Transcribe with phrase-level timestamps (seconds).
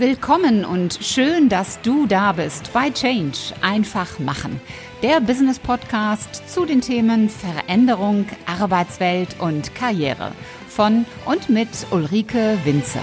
[0.00, 3.36] Willkommen und schön, dass du da bist bei Change.
[3.60, 4.58] Einfach machen.
[5.02, 10.32] Der Business Podcast zu den Themen Veränderung, Arbeitswelt und Karriere.
[10.68, 13.02] Von und mit Ulrike Winzer.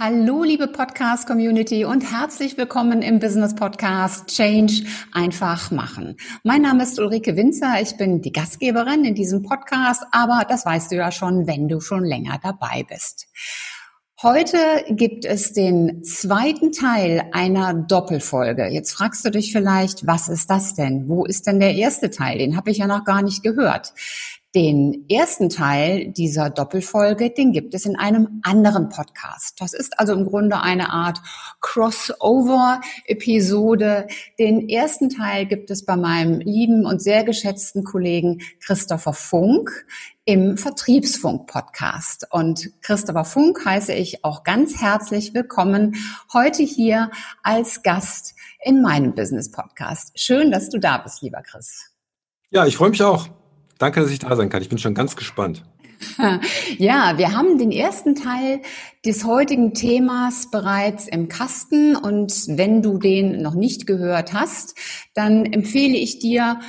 [0.00, 6.14] Hallo, liebe Podcast-Community und herzlich willkommen im Business-Podcast Change einfach machen.
[6.44, 10.92] Mein Name ist Ulrike Winzer, ich bin die Gastgeberin in diesem Podcast, aber das weißt
[10.92, 13.26] du ja schon, wenn du schon länger dabei bist.
[14.22, 14.58] Heute
[14.88, 18.66] gibt es den zweiten Teil einer Doppelfolge.
[18.66, 21.08] Jetzt fragst du dich vielleicht, was ist das denn?
[21.08, 22.38] Wo ist denn der erste Teil?
[22.38, 23.94] Den habe ich ja noch gar nicht gehört.
[24.54, 29.60] Den ersten Teil dieser Doppelfolge, den gibt es in einem anderen Podcast.
[29.60, 31.20] Das ist also im Grunde eine Art
[31.60, 34.06] Crossover-Episode.
[34.38, 39.84] Den ersten Teil gibt es bei meinem lieben und sehr geschätzten Kollegen Christopher Funk
[40.24, 42.28] im Vertriebsfunk-Podcast.
[42.30, 45.96] Und Christopher Funk heiße ich auch ganz herzlich willkommen
[46.32, 47.10] heute hier
[47.42, 50.18] als Gast in meinem Business-Podcast.
[50.18, 51.92] Schön, dass du da bist, lieber Chris.
[52.48, 53.28] Ja, ich freue mich auch.
[53.78, 54.62] Danke, dass ich da sein kann.
[54.62, 55.64] Ich bin schon ganz gespannt.
[56.78, 58.60] Ja, wir haben den ersten Teil
[59.04, 64.76] des heutigen Themas bereits im Kasten und wenn du den noch nicht gehört hast,
[65.14, 66.60] dann empfehle ich dir,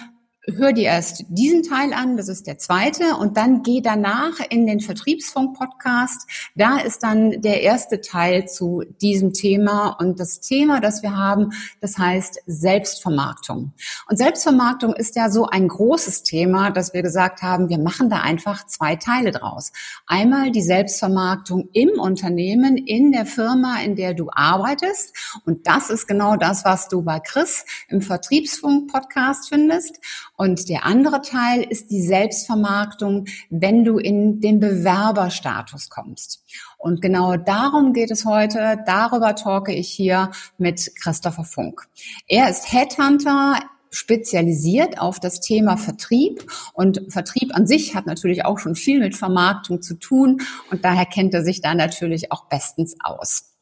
[0.56, 4.66] hör dir erst diesen Teil an, das ist der zweite, und dann geh danach in
[4.66, 6.28] den Vertriebsfunk-Podcast.
[6.56, 9.98] Da ist dann der erste Teil zu diesem Thema.
[10.00, 13.74] Und das Thema, das wir haben, das heißt Selbstvermarktung.
[14.08, 18.22] Und Selbstvermarktung ist ja so ein großes Thema, dass wir gesagt haben, wir machen da
[18.22, 19.72] einfach zwei Teile draus.
[20.08, 25.14] Einmal die Selbstvermarktung im Unternehmen, in der Firma, in der du arbeitest.
[25.46, 30.00] Und das ist genau das, was du bei Chris im Vertriebsfunk-Podcast findest.
[30.40, 36.46] Und der andere Teil ist die Selbstvermarktung, wenn du in den Bewerberstatus kommst.
[36.78, 38.78] Und genau darum geht es heute.
[38.86, 41.90] Darüber talke ich hier mit Christopher Funk.
[42.26, 43.60] Er ist Headhunter
[43.92, 46.50] spezialisiert auf das Thema Vertrieb.
[46.72, 50.40] Und Vertrieb an sich hat natürlich auch schon viel mit Vermarktung zu tun.
[50.72, 53.58] Und daher kennt er sich da natürlich auch bestens aus.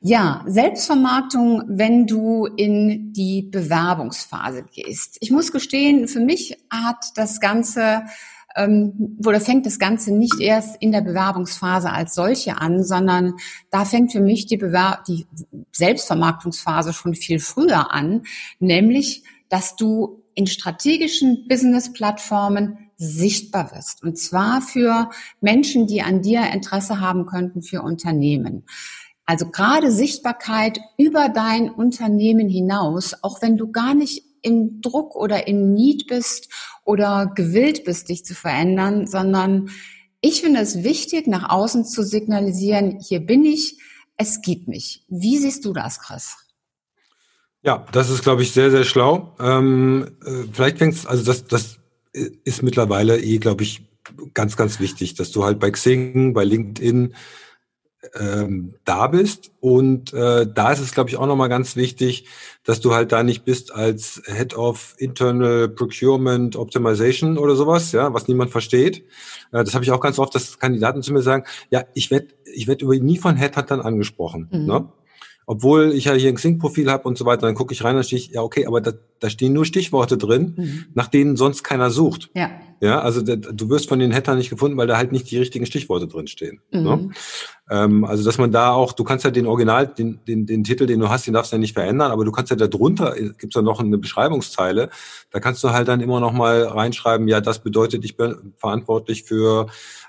[0.00, 5.16] Ja, Selbstvermarktung, wenn du in die Bewerbungsphase gehst.
[5.20, 8.04] Ich muss gestehen, für mich hat das Ganze
[8.54, 13.34] ähm, oder fängt das Ganze nicht erst in der Bewerbungsphase als solche an, sondern
[13.70, 15.26] da fängt für mich die, Bewer die
[15.72, 18.22] Selbstvermarktungsphase schon viel früher an,
[18.60, 24.02] nämlich, dass du in strategischen Business-Plattformen sichtbar wirst.
[24.04, 25.10] Und zwar für
[25.40, 28.64] Menschen, die an dir Interesse haben könnten, für Unternehmen.
[29.28, 35.46] Also gerade Sichtbarkeit über dein Unternehmen hinaus, auch wenn du gar nicht im Druck oder
[35.46, 36.50] im Need bist
[36.82, 39.68] oder gewillt bist, dich zu verändern, sondern
[40.22, 43.76] ich finde es wichtig, nach außen zu signalisieren, hier bin ich,
[44.16, 45.04] es gibt mich.
[45.08, 46.34] Wie siehst du das, Chris?
[47.60, 49.36] Ja, das ist, glaube ich, sehr, sehr schlau.
[49.40, 51.78] Ähm, äh, vielleicht fängst also das, das
[52.14, 53.82] ist mittlerweile eh, glaube ich,
[54.32, 57.14] ganz, ganz wichtig, dass du halt bei Xing, bei LinkedIn,
[58.14, 59.50] ähm, da bist.
[59.60, 62.26] Und äh, da ist es, glaube ich, auch nochmal ganz wichtig,
[62.64, 68.12] dass du halt da nicht bist als Head of Internal Procurement Optimization oder sowas, ja,
[68.14, 69.04] was niemand versteht.
[69.52, 72.28] Äh, das habe ich auch ganz oft, dass Kandidaten zu mir sagen, ja, ich werde
[72.54, 74.48] ich werd über nie von Headhuntern angesprochen.
[74.50, 74.66] Mhm.
[74.66, 74.88] Ne?
[75.48, 78.04] Obwohl ich ja hier ein Xing-Profil habe und so weiter, dann gucke ich rein, dann
[78.04, 80.84] stehe ich, ja, okay, aber da, da stehen nur Stichworte drin, mhm.
[80.92, 82.28] nach denen sonst keiner sucht.
[82.34, 82.50] Ja.
[82.80, 85.38] Ja, also der, du wirst von den Hattern nicht gefunden, weil da halt nicht die
[85.38, 86.60] richtigen Stichworte drin stehen.
[86.70, 86.82] Mhm.
[86.82, 87.10] Ne?
[87.70, 90.86] Ähm, also dass man da auch, du kannst ja den Original, den, den, den Titel,
[90.86, 93.14] den du hast, den darfst du ja nicht verändern, aber du kannst ja da drunter,
[93.38, 94.90] gibt's ja noch eine Beschreibungsteile,
[95.30, 99.24] da kannst du halt dann immer noch mal reinschreiben, ja, das bedeutet, ich bin verantwortlich
[99.24, 99.68] für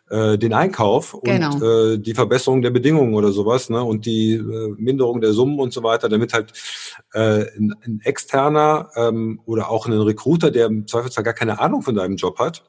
[0.09, 1.61] äh, den Einkauf und genau.
[1.61, 5.73] äh, die Verbesserung der Bedingungen oder sowas ne, und die äh, Minderung der Summen und
[5.73, 6.53] so weiter, damit halt
[7.13, 11.81] äh, ein, ein externer ähm, oder auch ein Recruiter, der im Zweifelsfall gar keine Ahnung
[11.81, 12.63] von deinem Job hat,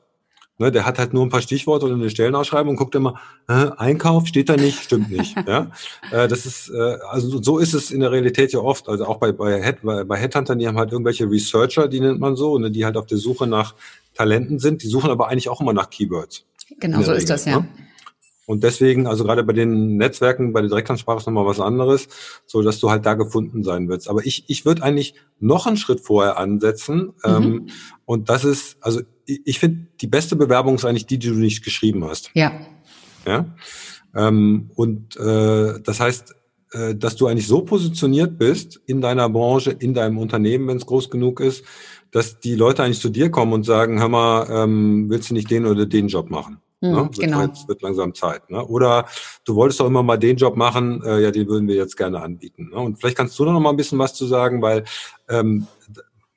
[0.60, 3.71] Ne, der hat halt nur ein paar Stichworte und eine Stellenausschreibung und guckt immer, äh,
[3.78, 5.35] Einkauf steht da nicht, stimmt nicht.
[5.49, 5.69] ja?
[6.12, 8.87] Äh, das ist, äh, also so ist es in der Realität ja oft.
[8.87, 12.20] Also auch bei, bei, Head, bei, bei Headhuntern, die haben halt irgendwelche Researcher, die nennt
[12.20, 13.75] man so, ne, die halt auf der Suche nach
[14.12, 14.82] Talenten sind.
[14.82, 16.44] Die suchen aber eigentlich auch immer nach Keywords.
[16.79, 17.61] Genau, so Regel, ist das, ja.
[17.61, 17.69] Ne?
[18.50, 22.08] Und deswegen, also gerade bei den Netzwerken, bei der Direktansprache ist nochmal was anderes,
[22.47, 24.11] so dass du halt da gefunden sein wirst.
[24.11, 27.12] Aber ich, ich würde eigentlich noch einen Schritt vorher ansetzen.
[27.25, 27.31] Mhm.
[27.31, 27.67] Ähm,
[28.06, 31.35] und das ist, also ich, ich finde, die beste Bewerbung ist eigentlich die, die du
[31.35, 32.32] nicht geschrieben hast.
[32.35, 32.50] Ja.
[33.25, 33.47] Ja.
[34.17, 36.35] Ähm, und äh, das heißt,
[36.73, 40.87] äh, dass du eigentlich so positioniert bist in deiner Branche, in deinem Unternehmen, wenn es
[40.87, 41.64] groß genug ist,
[42.11, 45.52] dass die Leute eigentlich zu dir kommen und sagen, hör mal, ähm, willst du nicht
[45.52, 46.61] den oder den Job machen?
[46.81, 47.11] Mhm, ne?
[47.19, 47.43] genau.
[47.43, 48.49] Jetzt wird langsam Zeit.
[48.50, 48.65] Ne?
[48.65, 49.06] Oder
[49.44, 52.21] du wolltest doch immer mal den Job machen, äh, ja, den würden wir jetzt gerne
[52.23, 52.71] anbieten.
[52.73, 52.77] Ne?
[52.77, 54.85] Und vielleicht kannst du noch mal ein bisschen was zu sagen, weil
[55.29, 55.67] ähm,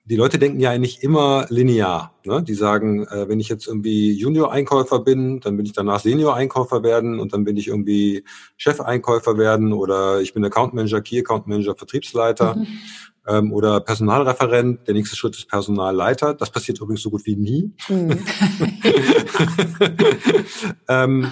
[0.06, 2.14] die Leute denken ja eigentlich immer linear.
[2.26, 2.44] Ne?
[2.44, 7.22] Die sagen, äh, wenn ich jetzt irgendwie Junior-Einkäufer bin, dann will ich danach Senior-Einkäufer werden
[7.22, 8.26] und dann will ich irgendwie
[8.58, 12.56] Chef-Einkäufer werden oder ich bin Account Manager, Key Account Manager, Vertriebsleiter.
[12.56, 12.68] Mhm
[13.28, 14.88] ähm, oder Personalreferent.
[14.88, 16.34] Der nächste Schritt ist Personalleiter.
[16.34, 17.72] Das passiert übrigens so gut wie nie.
[17.90, 18.20] Mhm.
[20.88, 21.32] ähm,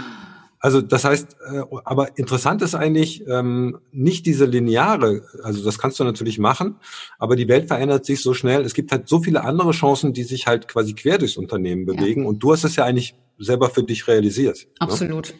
[0.61, 5.99] also das heißt, äh, aber interessant ist eigentlich ähm, nicht diese lineare, also das kannst
[5.99, 6.75] du natürlich machen,
[7.17, 8.61] aber die Welt verändert sich so schnell.
[8.61, 12.23] Es gibt halt so viele andere Chancen, die sich halt quasi quer durchs Unternehmen bewegen.
[12.23, 12.27] Ja.
[12.29, 14.57] Und du hast es ja eigentlich selber für dich realisiert.
[14.57, 14.71] Ne?
[14.79, 15.29] Absolut.
[15.29, 15.35] Ne?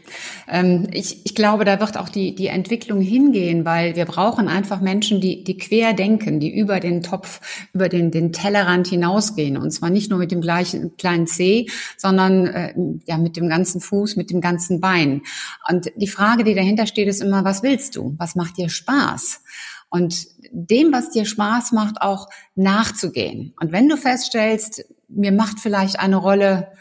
[0.47, 4.81] Ähm, ich, ich glaube, da wird auch die, die Entwicklung hingehen, weil wir brauchen einfach
[4.81, 7.41] Menschen, die, die quer denken, die über den Topf,
[7.73, 9.57] über den, den Tellerrand hinausgehen.
[9.57, 11.67] Und zwar nicht nur mit dem gleichen kleinen C,
[11.97, 12.73] sondern äh,
[13.05, 15.21] ja mit dem ganzen Fuß, mit dem ganzen Bein.
[15.69, 18.15] Und die Frage, die dahinter steht, ist immer, was willst du?
[18.17, 19.41] Was macht dir Spaß?
[19.89, 23.53] Und dem, was dir Spaß macht, auch nachzugehen.
[23.59, 26.71] Und wenn du feststellst, mir macht vielleicht eine Rolle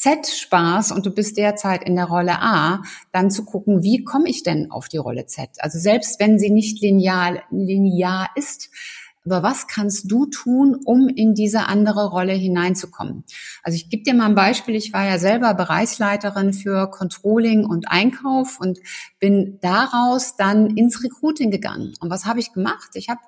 [0.00, 2.82] Z Spaß und du bist derzeit in der Rolle A,
[3.12, 5.50] dann zu gucken, wie komme ich denn auf die Rolle Z?
[5.58, 8.70] Also selbst wenn sie nicht linear, linear ist,
[9.26, 13.24] aber was kannst du tun, um in diese andere Rolle hineinzukommen?
[13.62, 14.74] Also ich gebe dir mal ein Beispiel.
[14.74, 18.78] Ich war ja selber Bereichsleiterin für Controlling und Einkauf und
[19.18, 21.92] bin daraus dann ins Recruiting gegangen.
[22.00, 22.92] Und was habe ich gemacht?
[22.94, 23.20] Ich habe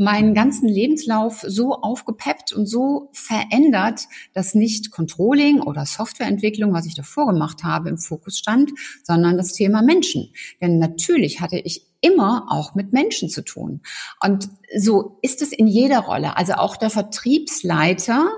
[0.00, 6.94] meinen ganzen Lebenslauf so aufgepeppt und so verändert, dass nicht Controlling oder Softwareentwicklung, was ich
[6.94, 8.72] davor gemacht habe, im Fokus stand,
[9.04, 10.32] sondern das Thema Menschen.
[10.60, 13.82] Denn natürlich hatte ich immer auch mit Menschen zu tun.
[14.24, 16.36] Und so ist es in jeder Rolle.
[16.36, 18.30] Also auch der Vertriebsleiter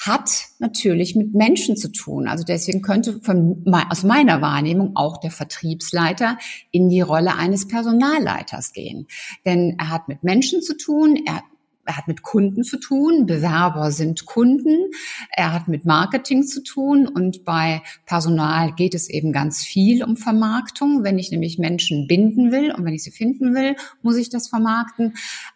[0.00, 2.26] hat natürlich mit Menschen zu tun.
[2.26, 6.38] Also deswegen könnte von, aus meiner Wahrnehmung auch der Vertriebsleiter
[6.70, 9.06] in die Rolle eines Personalleiters gehen.
[9.44, 11.42] Denn er hat mit Menschen zu tun, er
[11.86, 14.92] er hat mit Kunden zu tun, Bewerber sind Kunden,
[15.32, 20.16] er hat mit Marketing zu tun und bei Personal geht es eben ganz viel um
[20.16, 21.02] Vermarktung.
[21.02, 24.46] Wenn ich nämlich Menschen binden will und wenn ich sie finden will, muss ich das
[24.46, 25.14] vermarkten.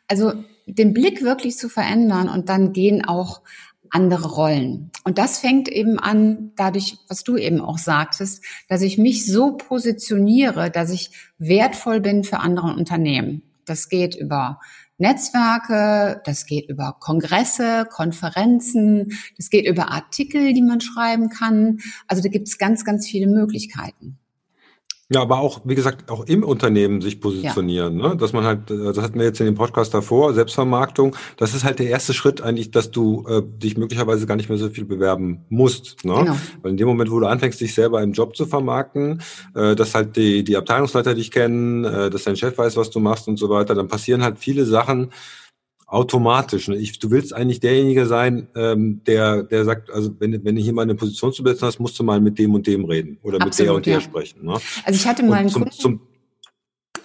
[0.09, 0.33] Also
[0.67, 3.43] den Blick wirklich zu verändern und dann gehen auch
[3.91, 4.91] andere Rollen.
[5.05, 9.57] Und das fängt eben an, dadurch, was du eben auch sagtest, dass ich mich so
[9.57, 13.43] positioniere, dass ich wertvoll bin für andere Unternehmen.
[13.65, 14.61] Das geht über
[14.99, 21.79] Netzwerke, das geht über Kongresse, Konferenzen, das geht über Artikel, die man schreiben kann.
[22.07, 24.19] Also da gibt es ganz, ganz viele Möglichkeiten.
[25.11, 28.09] Ja, aber auch, wie gesagt, auch im Unternehmen sich positionieren, ja.
[28.09, 28.17] ne?
[28.17, 31.79] dass man halt, das hatten wir jetzt in dem Podcast davor, Selbstvermarktung, das ist halt
[31.79, 35.45] der erste Schritt eigentlich, dass du äh, dich möglicherweise gar nicht mehr so viel bewerben
[35.51, 36.05] musst.
[36.07, 36.15] Ne?
[36.15, 36.37] Genau.
[36.63, 39.21] Weil in dem Moment, wo du anfängst, dich selber im Job zu vermarkten,
[39.55, 42.99] äh, dass halt die, die Abteilungsleiter dich kennen, äh, dass dein Chef weiß, was du
[42.99, 45.11] machst und so weiter, dann passieren halt viele Sachen,
[45.95, 46.69] automatisch.
[46.69, 46.77] Ne?
[46.77, 50.73] Ich, du willst eigentlich derjenige sein, ähm, der, der sagt, also wenn, wenn du hier
[50.73, 53.41] mal eine Position zu besetzen hast, musst du mal mit dem und dem reden oder
[53.41, 54.45] Absolut, mit der und der sprechen.
[54.45, 54.55] Ne?
[54.85, 56.01] Also ich hatte mal einen zum, Kunden, zum,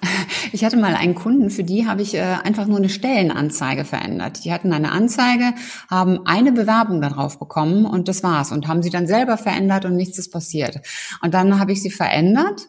[0.52, 4.44] ich hatte mal einen Kunden, für die habe ich äh, einfach nur eine Stellenanzeige verändert.
[4.44, 5.54] Die hatten eine Anzeige,
[5.90, 9.96] haben eine Bewerbung darauf bekommen und das war's und haben sie dann selber verändert und
[9.96, 10.80] nichts ist passiert.
[11.22, 12.68] Und dann habe ich sie verändert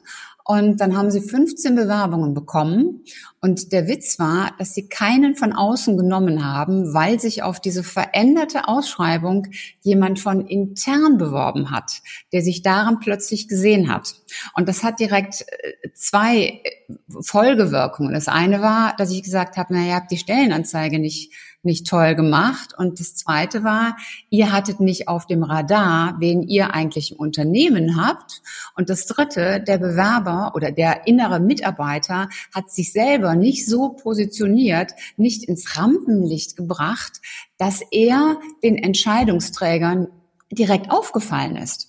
[0.51, 3.05] und dann haben sie 15 Bewerbungen bekommen.
[3.41, 7.85] Und der Witz war, dass sie keinen von außen genommen haben, weil sich auf diese
[7.85, 9.47] veränderte Ausschreibung
[9.81, 12.03] jemand von intern beworben hat,
[12.33, 14.17] der sich daran plötzlich gesehen hat.
[14.57, 18.13] Und das hat direkt äh, zwei äh, Folgewirkungen.
[18.13, 22.15] Das eine war, dass ich gesagt habe, naja, ihr habt die Stellenanzeige nicht nicht toll
[22.15, 22.75] gemacht.
[22.77, 23.97] Und das Zweite war,
[24.31, 28.43] ihr hattet nicht auf dem Radar, wen ihr eigentlich im Unternehmen habt.
[28.77, 34.93] Und das Dritte, der Bewerber oder der innere Mitarbeiter hat sich selber nicht so positioniert,
[35.17, 37.21] nicht ins Rampenlicht gebracht,
[37.59, 40.09] dass er den Entscheidungsträgern
[40.51, 41.89] direkt aufgefallen ist.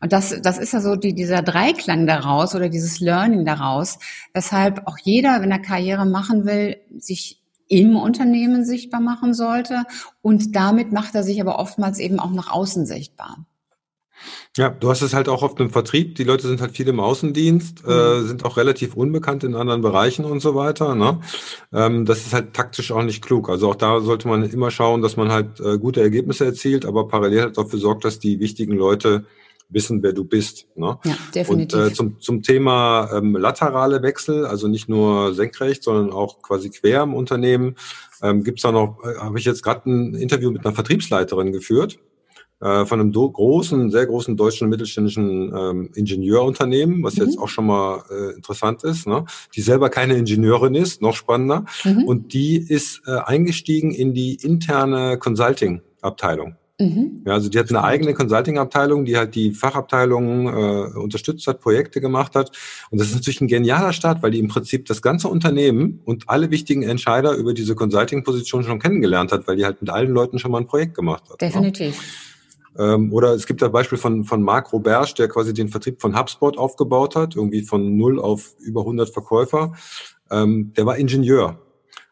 [0.00, 3.98] Und das, das ist ja so die, dieser Dreiklang daraus oder dieses Learning daraus,
[4.32, 9.84] weshalb auch jeder, wenn er Karriere machen will, sich im Unternehmen sichtbar machen sollte.
[10.22, 13.46] Und damit macht er sich aber oftmals eben auch nach außen sichtbar.
[14.56, 16.14] Ja, du hast es halt auch oft im Vertrieb.
[16.14, 18.24] Die Leute sind halt viel im Außendienst, äh, mhm.
[18.24, 20.94] äh, sind auch relativ unbekannt in anderen Bereichen und so weiter.
[20.94, 21.20] Ne?
[21.72, 23.50] Ähm, das ist halt taktisch auch nicht klug.
[23.50, 27.08] Also auch da sollte man immer schauen, dass man halt äh, gute Ergebnisse erzielt, aber
[27.08, 29.26] parallel halt dafür sorgt, dass die wichtigen Leute
[29.68, 30.66] wissen, wer du bist.
[30.76, 30.98] Ne?
[31.04, 31.78] Ja, definitiv.
[31.78, 36.70] Und äh, zum, zum Thema ähm, laterale Wechsel, also nicht nur senkrecht, sondern auch quasi
[36.70, 37.76] quer im Unternehmen,
[38.22, 41.52] ähm, gibt es da noch, äh, habe ich jetzt gerade ein Interview mit einer Vertriebsleiterin
[41.52, 41.98] geführt.
[42.60, 47.24] äh, von einem großen, sehr großen deutschen mittelständischen ähm, Ingenieurunternehmen, was mhm.
[47.24, 49.26] jetzt auch schon mal äh, interessant ist, ne?
[49.54, 51.66] die selber keine Ingenieurin ist, noch spannender.
[51.84, 52.04] Mhm.
[52.04, 56.56] Und die ist äh, eingestiegen in die interne Consulting-Abteilung.
[56.78, 57.22] Mhm.
[57.26, 62.02] Ja, also die hat eine eigene Consulting-Abteilung, die halt die Fachabteilungen äh, unterstützt hat, Projekte
[62.02, 62.52] gemacht hat.
[62.90, 66.28] Und das ist natürlich ein genialer Start, weil die im Prinzip das ganze Unternehmen und
[66.28, 70.38] alle wichtigen Entscheider über diese Consulting-Position schon kennengelernt hat, weil die halt mit allen Leuten
[70.38, 71.40] schon mal ein Projekt gemacht hat.
[71.40, 71.48] Ne?
[71.48, 71.96] Definitiv.
[72.76, 72.94] Ja.
[72.94, 76.18] Ähm, oder es gibt das Beispiel von, von Marc Roberge, der quasi den Vertrieb von
[76.18, 79.72] HubSpot aufgebaut hat, irgendwie von null auf über 100 Verkäufer.
[80.30, 81.58] Ähm, der war Ingenieur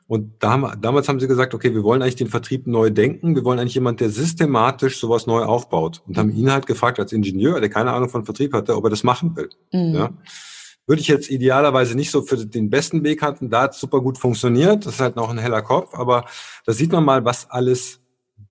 [0.06, 3.34] und da, damals haben sie gesagt, okay, wir wollen eigentlich den Vertrieb neu denken.
[3.34, 6.02] Wir wollen eigentlich jemand, der systematisch sowas neu aufbaut.
[6.06, 8.90] Und haben ihn halt gefragt als Ingenieur, der keine Ahnung von Vertrieb hatte, ob er
[8.90, 9.48] das machen will.
[9.72, 9.94] Mhm.
[9.94, 10.10] Ja.
[10.86, 13.48] Würde ich jetzt idealerweise nicht so für den besten Weg hatten.
[13.48, 14.84] Da hat super gut funktioniert.
[14.84, 15.94] Das ist halt noch ein heller Kopf.
[15.94, 16.26] Aber
[16.66, 18.00] da sieht man mal, was alles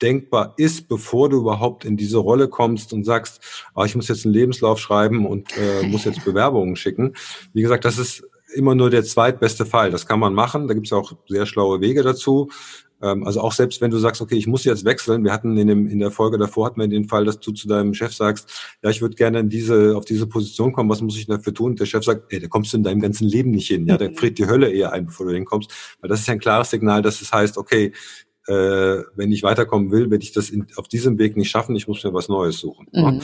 [0.02, 3.42] denkbar ist, bevor du überhaupt in diese Rolle kommst und sagst,
[3.76, 7.14] oh, ich muss jetzt einen Lebenslauf schreiben und äh, muss jetzt Bewerbungen schicken.
[7.54, 9.92] Wie gesagt, das ist immer nur der zweitbeste Fall.
[9.92, 10.68] Das kann man machen.
[10.68, 12.50] Da gibt es auch sehr schlaue Wege dazu.
[13.04, 15.68] Ähm, also auch selbst wenn du sagst, okay, ich muss jetzt wechseln, wir hatten in,
[15.68, 18.50] dem, in der Folge davor hatten wir den Fall, dass du zu deinem Chef sagst,
[18.82, 21.72] ja, ich würde gerne in diese, auf diese Position kommen, was muss ich dafür tun?
[21.72, 23.86] Und der Chef sagt, ey, da kommst du in deinem ganzen Leben nicht hin.
[23.86, 24.16] Ja, da mhm.
[24.16, 25.70] friert die Hölle eher ein, bevor du hinkommst.
[26.00, 27.92] Weil das ist ja ein klares Signal, dass es heißt, okay,
[28.48, 31.88] äh, wenn ich weiterkommen will, werde ich das in, auf diesem Weg nicht schaffen, ich
[31.88, 32.88] muss mir was Neues suchen.
[32.92, 33.22] Mhm.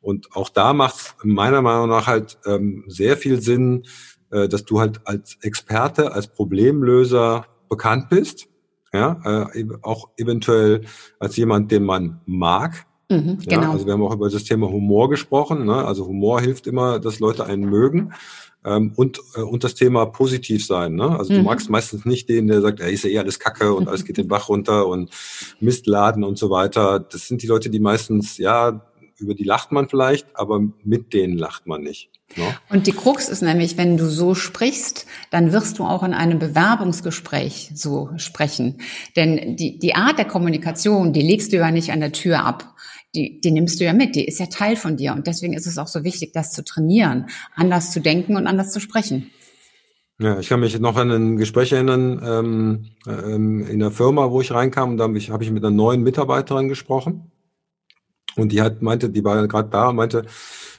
[0.00, 3.84] Und auch da macht es meiner Meinung nach halt ähm, sehr viel Sinn,
[4.34, 8.48] äh, dass du halt als Experte, als Problemlöser bekannt bist,
[8.92, 10.82] ja, äh, auch eventuell
[11.18, 12.86] als jemand, den man mag.
[13.10, 13.72] Mhm, ja, genau.
[13.72, 15.64] Also wir haben auch über das Thema Humor gesprochen.
[15.64, 15.84] Ne?
[15.84, 18.12] Also Humor hilft immer, dass Leute einen mögen.
[18.64, 20.94] Ähm, und, äh, und das Thema positiv sein.
[20.94, 21.18] Ne?
[21.18, 21.38] Also mhm.
[21.38, 24.04] du magst meistens nicht den, der sagt, er ist ja eh alles Kacke und alles
[24.04, 25.10] geht den Bach runter und
[25.60, 26.98] Mistladen und so weiter.
[26.98, 28.80] Das sind die Leute, die meistens, ja,
[29.24, 32.10] über die lacht man vielleicht, aber mit denen lacht man nicht.
[32.36, 32.44] No?
[32.70, 36.38] Und die Krux ist nämlich, wenn du so sprichst, dann wirst du auch in einem
[36.38, 38.78] Bewerbungsgespräch so sprechen.
[39.16, 42.74] Denn die, die Art der Kommunikation, die legst du ja nicht an der Tür ab.
[43.14, 45.12] Die, die nimmst du ja mit, die ist ja Teil von dir.
[45.12, 48.72] Und deswegen ist es auch so wichtig, das zu trainieren, anders zu denken und anders
[48.72, 49.30] zu sprechen.
[50.20, 54.40] Ja, ich kann mich noch an ein Gespräch erinnern ähm, ähm, in der Firma, wo
[54.40, 54.96] ich reinkam.
[54.96, 57.32] Da habe ich, hab ich mit einer neuen Mitarbeiterin gesprochen.
[58.36, 60.24] Und die hat meinte, die war gerade da und meinte,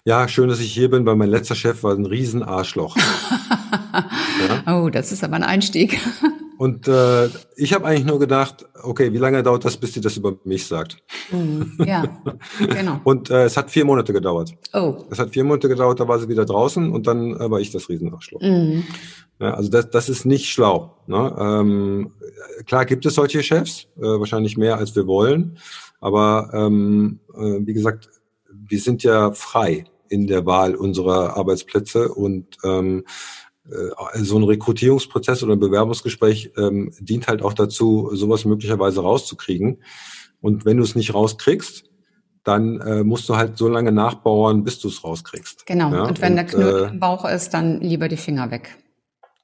[0.04, 2.96] ja, schön, dass ich hier bin, weil mein letzter Chef war ein Riesenarschloch.
[4.66, 4.82] ja?
[4.82, 6.00] Oh, das ist aber ein Einstieg.
[6.58, 10.16] Und äh, ich habe eigentlich nur gedacht, okay, wie lange dauert das, bis sie das
[10.16, 10.98] über mich sagt?
[11.32, 12.06] Mm, ja,
[12.60, 13.02] genau.
[13.04, 14.54] und äh, es hat vier Monate gedauert.
[14.74, 15.04] Oh.
[15.10, 17.72] Es hat vier Monate gedauert, da war sie wieder draußen und dann äh, war ich
[17.72, 18.42] das Riesenarschloch.
[18.42, 18.84] Mm.
[19.40, 20.96] Ja, also das, das ist nicht schlau.
[21.08, 21.36] Ne?
[21.38, 22.12] Ähm,
[22.66, 25.58] klar gibt es solche Chefs, äh, wahrscheinlich mehr als wir wollen.
[26.06, 28.10] Aber ähm, äh, wie gesagt,
[28.48, 33.06] wir sind ja frei in der Wahl unserer Arbeitsplätze und ähm,
[33.68, 39.82] äh, so ein Rekrutierungsprozess oder ein Bewerbungsgespräch ähm, dient halt auch dazu, sowas möglicherweise rauszukriegen.
[40.42, 41.86] Und wenn du es nicht rauskriegst,
[42.44, 45.66] dann äh, musst du halt so lange nachbauen, bis du es rauskriegst.
[45.66, 45.92] Genau.
[45.92, 46.04] Ja?
[46.04, 48.78] Und wenn und, der Knoten äh, im Bauch ist, dann lieber die Finger weg.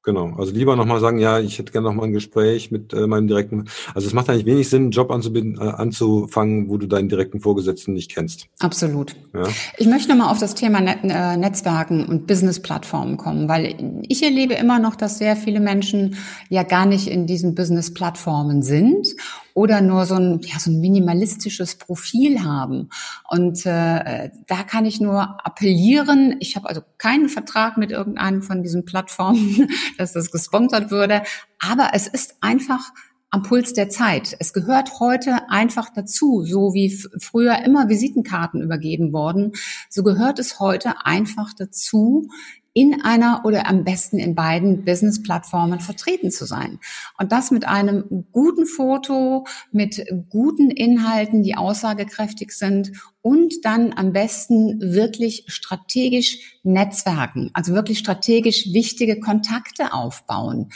[0.03, 3.27] Genau, also lieber nochmal sagen, ja, ich hätte gerne nochmal ein Gespräch mit äh, meinem
[3.27, 7.07] direkten, also es macht eigentlich wenig Sinn, einen Job anzubinden, äh, anzufangen, wo du deinen
[7.07, 8.47] direkten Vorgesetzten nicht kennst.
[8.59, 9.15] Absolut.
[9.35, 9.43] Ja.
[9.77, 14.55] Ich möchte nochmal auf das Thema Net äh, Netzwerken und Business-Plattformen kommen, weil ich erlebe
[14.55, 16.15] immer noch, dass sehr viele Menschen
[16.49, 19.07] ja gar nicht in diesen Business-Plattformen sind
[19.53, 22.89] oder nur so ein, ja, so ein minimalistisches Profil haben.
[23.29, 28.63] Und äh, da kann ich nur appellieren, ich habe also keinen Vertrag mit irgendeinem von
[28.63, 31.23] diesen Plattformen, dass das gesponsert würde,
[31.59, 32.91] aber es ist einfach
[33.31, 34.35] am Puls der Zeit.
[34.39, 36.89] Es gehört heute einfach dazu, so wie
[37.19, 39.53] früher immer Visitenkarten übergeben worden,
[39.89, 42.27] so gehört es heute einfach dazu,
[42.73, 46.79] in einer oder am besten in beiden Business-Plattformen vertreten zu sein.
[47.17, 54.13] Und das mit einem guten Foto, mit guten Inhalten, die aussagekräftig sind und dann am
[54.13, 60.69] besten wirklich strategisch Netzwerken, also wirklich strategisch wichtige Kontakte aufbauen.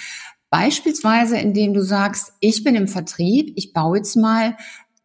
[0.50, 4.56] Beispielsweise, indem du sagst, ich bin im Vertrieb, ich baue jetzt mal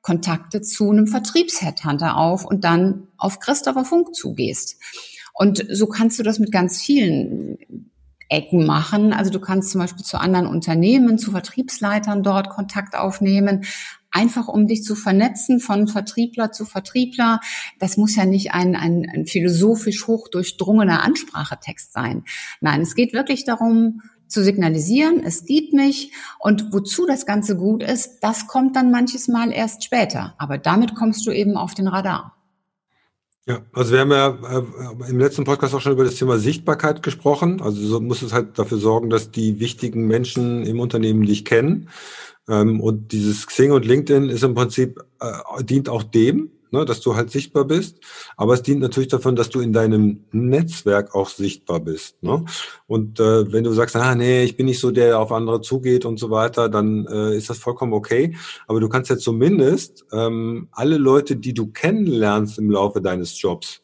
[0.03, 4.77] Kontakte zu einem Vertriebsheadhunter auf und dann auf Christopher Funk zugehst.
[5.35, 7.59] Und so kannst du das mit ganz vielen
[8.31, 9.13] Ecken machen.
[9.13, 13.65] Also du kannst zum Beispiel zu anderen Unternehmen, zu Vertriebsleitern dort Kontakt aufnehmen,
[14.13, 17.41] einfach um dich zu vernetzen von Vertriebler zu Vertriebler.
[17.79, 22.25] Das muss ja nicht ein, ein, ein philosophisch hoch durchdrungener Ansprachetext sein.
[22.61, 27.83] Nein, es geht wirklich darum, zu signalisieren, es gibt mich und wozu das Ganze gut
[27.83, 30.35] ist, das kommt dann manches Mal erst später.
[30.39, 32.40] Aber damit kommst du eben auf den Radar.
[33.47, 37.03] Ja, also wir haben ja äh, im letzten Podcast auch schon über das Thema Sichtbarkeit
[37.03, 37.61] gesprochen.
[37.63, 41.89] Also so muss es halt dafür sorgen, dass die wichtigen Menschen im Unternehmen dich kennen.
[42.49, 47.01] Ähm, und dieses Xing und LinkedIn ist im Prinzip, äh, dient auch dem, ne, dass
[47.01, 47.99] du halt sichtbar bist.
[48.37, 52.23] Aber es dient natürlich davon, dass du in deinem Netzwerk auch sichtbar bist.
[52.23, 52.45] Ne?
[52.87, 55.61] Und äh, wenn du sagst, ah nee, ich bin nicht so der, der auf andere
[55.61, 58.37] zugeht und so weiter, dann äh, ist das vollkommen okay.
[58.67, 63.83] Aber du kannst ja zumindest ähm, alle Leute, die du kennenlernst im Laufe deines Jobs,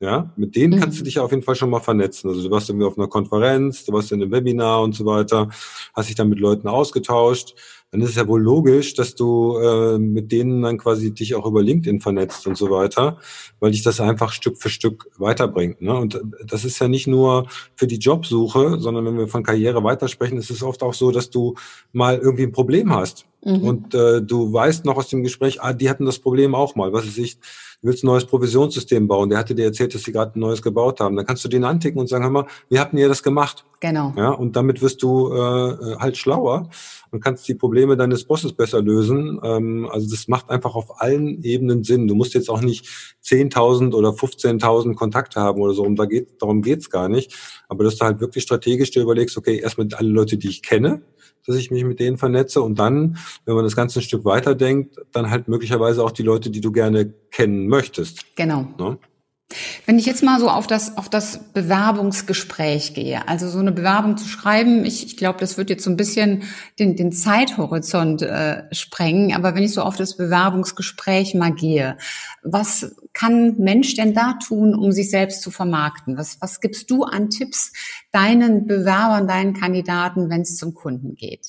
[0.00, 1.04] ja, mit denen kannst du mhm.
[1.04, 2.28] dich auf jeden Fall schon mal vernetzen.
[2.28, 5.48] Also du warst irgendwie auf einer Konferenz, du warst in einem Webinar und so weiter,
[5.94, 7.54] hast dich dann mit Leuten ausgetauscht
[7.94, 11.46] dann ist es ja wohl logisch, dass du äh, mit denen dann quasi dich auch
[11.46, 13.18] über LinkedIn vernetzt und so weiter,
[13.60, 15.80] weil dich das einfach Stück für Stück weiterbringt.
[15.80, 15.94] Ne?
[15.96, 17.46] Und das ist ja nicht nur
[17.76, 21.30] für die Jobsuche, sondern wenn wir von Karriere weitersprechen, ist es oft auch so, dass
[21.30, 21.54] du
[21.92, 23.26] mal irgendwie ein Problem hast.
[23.44, 23.62] Mhm.
[23.62, 26.92] Und äh, du weißt noch aus dem Gespräch, ah, die hatten das Problem auch mal.
[26.92, 27.38] Was ist ich,
[27.84, 29.28] willst ein neues Provisionssystem bauen.
[29.28, 31.16] Der hatte dir erzählt, dass sie gerade ein neues gebaut haben.
[31.16, 33.64] Dann kannst du den anticken und sagen, hör mal, wie habt ihr das gemacht?
[33.80, 34.14] Genau.
[34.16, 36.70] Ja, und damit wirst du äh, halt schlauer
[37.10, 39.38] und kannst die Probleme deines Bosses besser lösen.
[39.44, 42.08] Ähm, also das macht einfach auf allen Ebenen Sinn.
[42.08, 42.86] Du musst jetzt auch nicht
[43.22, 45.82] 10.000 oder 15.000 Kontakte haben oder so.
[45.82, 47.34] Um da geht, darum geht's gar nicht.
[47.68, 51.02] Aber dass du halt wirklich strategisch dir überlegst, okay, erstmal alle Leute, die ich kenne,
[51.46, 54.54] dass ich mich mit denen vernetze und dann, wenn man das Ganze ein Stück weiter
[54.54, 58.36] denkt, dann halt möglicherweise auch die Leute, die du gerne kennen möchtest.
[58.36, 58.68] Genau.
[58.78, 58.98] Ne?
[59.86, 64.16] Wenn ich jetzt mal so auf das, auf das Bewerbungsgespräch gehe, also so eine Bewerbung
[64.16, 66.44] zu schreiben, ich, ich glaube, das wird jetzt so ein bisschen
[66.78, 71.98] den, den Zeithorizont äh, sprengen, aber wenn ich so auf das Bewerbungsgespräch mal gehe,
[72.42, 76.16] was kann Mensch denn da tun, um sich selbst zu vermarkten?
[76.16, 77.72] Was, was gibst du an Tipps
[78.12, 81.46] deinen Bewerbern, deinen Kandidaten, wenn es zum Kunden geht?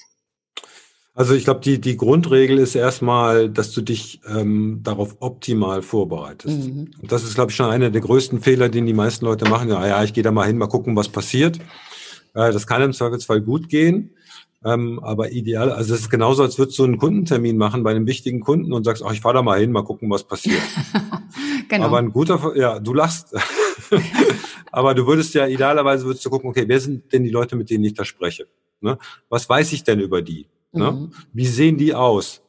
[1.18, 6.68] Also ich glaube, die, die Grundregel ist erstmal, dass du dich ähm, darauf optimal vorbereitest.
[6.68, 6.92] Mhm.
[7.02, 9.70] Und das ist, glaube ich, schon einer der größten Fehler, den die meisten Leute machen.
[9.70, 11.58] Ja, ja ich gehe da mal hin, mal gucken, was passiert.
[12.34, 14.12] Äh, das kann im Zweifelsfall gut gehen.
[14.66, 18.08] Ähm, aber ideal, also es ist genauso, als würdest du einen Kundentermin machen bei einem
[18.08, 20.64] wichtigen Kunden und sagst, ach, ich fahre da mal hin, mal gucken, was passiert.
[21.70, 21.86] genau.
[21.86, 23.34] Aber ein guter, ja, du lachst.
[24.72, 27.70] aber du würdest ja idealerweise würdest du gucken, okay, wer sind denn die Leute, mit
[27.70, 28.48] denen ich da spreche?
[28.82, 28.98] Ne?
[29.30, 30.48] Was weiß ich denn über die?
[30.76, 30.92] Ne?
[30.92, 31.12] Mhm.
[31.34, 32.42] Wie sehen die aus?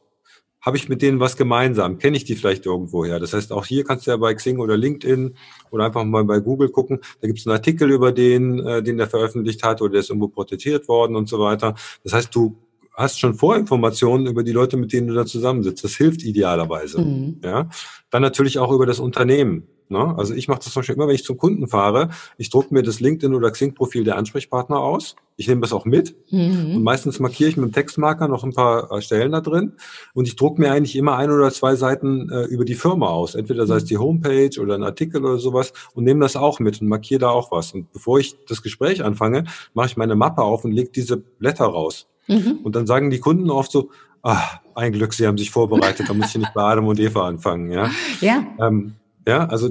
[0.61, 1.97] Habe ich mit denen was gemeinsam?
[1.97, 3.19] Kenne ich die vielleicht irgendwoher?
[3.19, 5.35] Das heißt, auch hier kannst du ja bei Xing oder LinkedIn
[5.71, 6.99] oder einfach mal bei Google gucken.
[7.21, 10.09] Da gibt es einen Artikel über den, äh, den der veröffentlicht hat oder der ist
[10.09, 11.75] irgendwo porträtiert worden und so weiter.
[12.03, 12.57] Das heißt, du
[12.97, 15.83] hast schon Vorinformationen über die Leute, mit denen du da zusammensitzt.
[15.83, 16.99] Das hilft idealerweise.
[16.99, 17.39] Mhm.
[17.43, 17.69] Ja,
[18.09, 19.67] dann natürlich auch über das Unternehmen.
[19.89, 20.15] Ne?
[20.17, 22.09] Also ich mache das zum Beispiel immer, wenn ich zum Kunden fahre.
[22.37, 25.15] Ich drucke mir das LinkedIn oder Xing-Profil der Ansprechpartner aus.
[25.37, 26.15] Ich nehme das auch mit.
[26.31, 26.77] Mhm.
[26.77, 29.73] Und meistens markiere ich mit dem Textmarker noch ein paar äh, Stellen da drin.
[30.13, 33.35] Und ich drucke mir eigentlich immer ein oder zwei Seiten äh, über die Firma aus.
[33.35, 36.81] Entweder sei es die Homepage oder ein Artikel oder sowas und nehme das auch mit
[36.81, 37.71] und markiere da auch was.
[37.73, 41.65] Und bevor ich das Gespräch anfange, mache ich meine Mappe auf und lege diese Blätter
[41.65, 42.07] raus.
[42.27, 42.59] Mhm.
[42.63, 43.89] Und dann sagen die Kunden oft so,
[44.23, 47.27] ah, ein Glück, sie haben sich vorbereitet, da muss ich nicht bei Adam und Eva
[47.27, 47.71] anfangen.
[47.71, 47.89] Ja.
[48.21, 48.45] ja.
[48.59, 48.95] Ähm,
[49.27, 49.69] ja, also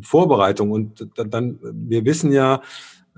[0.00, 2.62] Vorbereitung und dann, wir wissen ja,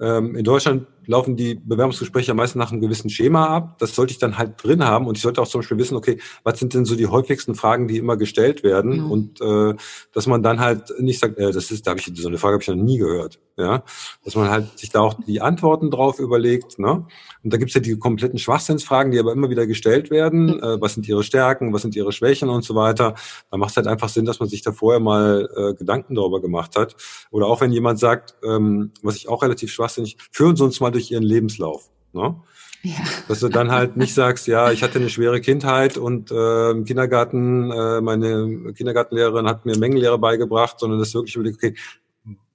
[0.00, 3.78] ähm, in Deutschland laufen die Bewerbungsgespräche meistens nach einem gewissen Schema ab.
[3.78, 6.18] Das sollte ich dann halt drin haben und ich sollte auch zum Beispiel wissen, okay,
[6.44, 9.10] was sind denn so die häufigsten Fragen, die immer gestellt werden mhm.
[9.10, 9.74] und äh,
[10.12, 12.54] dass man dann halt nicht sagt, äh, das ist, da habe ich so eine Frage
[12.54, 13.82] habe ich noch nie gehört, ja,
[14.24, 17.06] dass man halt sich da auch die Antworten drauf überlegt, ne?
[17.42, 20.46] Und da gibt's ja die kompletten Schwachsinnsfragen, die aber immer wieder gestellt werden.
[20.46, 20.62] Mhm.
[20.62, 23.14] Äh, was sind ihre Stärken, was sind ihre Schwächen und so weiter.
[23.50, 26.40] Da macht es halt einfach Sinn, dass man sich da vorher mal äh, Gedanken darüber
[26.40, 26.96] gemacht hat.
[27.30, 30.90] Oder auch wenn jemand sagt, ähm, was ich auch relativ schwachsinnig, führen Sie uns mal
[30.90, 31.88] durch Ihren Lebenslauf.
[32.12, 32.34] Ne?
[32.82, 32.94] Ja.
[33.28, 36.84] Dass du dann halt nicht sagst, ja, ich hatte eine schwere Kindheit und äh, im
[36.84, 41.74] Kindergarten, äh, meine Kindergartenlehrerin hat mir Mengenlehre beigebracht, sondern das wirklich überlegt, okay,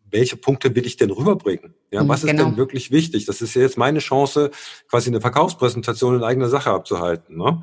[0.10, 1.74] welche Punkte will ich denn rüberbringen?
[1.92, 2.46] Ja, mhm, was ist genau.
[2.46, 3.26] denn wirklich wichtig?
[3.26, 4.52] Das ist ja jetzt meine Chance,
[4.90, 7.38] quasi eine Verkaufspräsentation in eigener Sache abzuhalten.
[7.38, 7.62] Ne?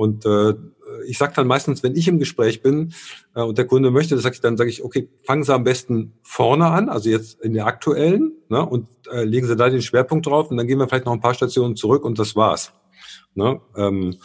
[0.00, 0.54] Und äh,
[1.06, 2.94] ich sage dann meistens, wenn ich im Gespräch bin
[3.34, 5.62] äh, und der Kunde möchte, das sag ich, dann sage ich, okay, fangen Sie am
[5.62, 9.82] besten vorne an, also jetzt in der aktuellen, ne, und äh, legen Sie da den
[9.82, 12.72] Schwerpunkt drauf und dann gehen wir vielleicht noch ein paar Stationen zurück und das war's.
[13.34, 13.60] Ne?
[13.76, 14.16] Ähm,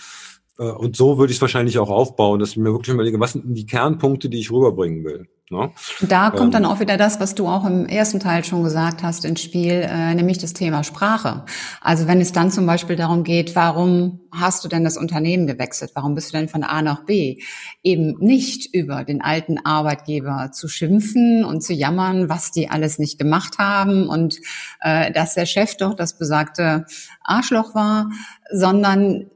[0.57, 3.33] äh, und so würde ich es wahrscheinlich auch aufbauen, dass ich mir wirklich überlege, was
[3.33, 5.27] sind die Kernpunkte, die ich rüberbringen will.
[5.51, 5.71] Ne?
[6.01, 9.03] Da kommt ähm, dann auch wieder das, was du auch im ersten Teil schon gesagt
[9.03, 11.45] hast, ins Spiel, äh, nämlich das Thema Sprache.
[11.81, 15.91] Also wenn es dann zum Beispiel darum geht, warum hast du denn das Unternehmen gewechselt?
[15.93, 17.41] Warum bist du denn von A nach B?
[17.83, 23.19] Eben nicht über den alten Arbeitgeber zu schimpfen und zu jammern, was die alles nicht
[23.19, 24.39] gemacht haben und
[24.81, 26.85] äh, dass der Chef doch das besagte
[27.23, 28.09] Arschloch war,
[28.51, 29.27] sondern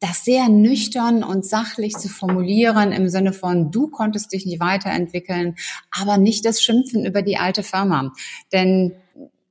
[0.00, 5.56] das sehr nüchtern und sachlich zu formulieren im Sinne von, du konntest dich nicht weiterentwickeln,
[5.90, 8.12] aber nicht das Schimpfen über die alte Firma.
[8.52, 8.92] Denn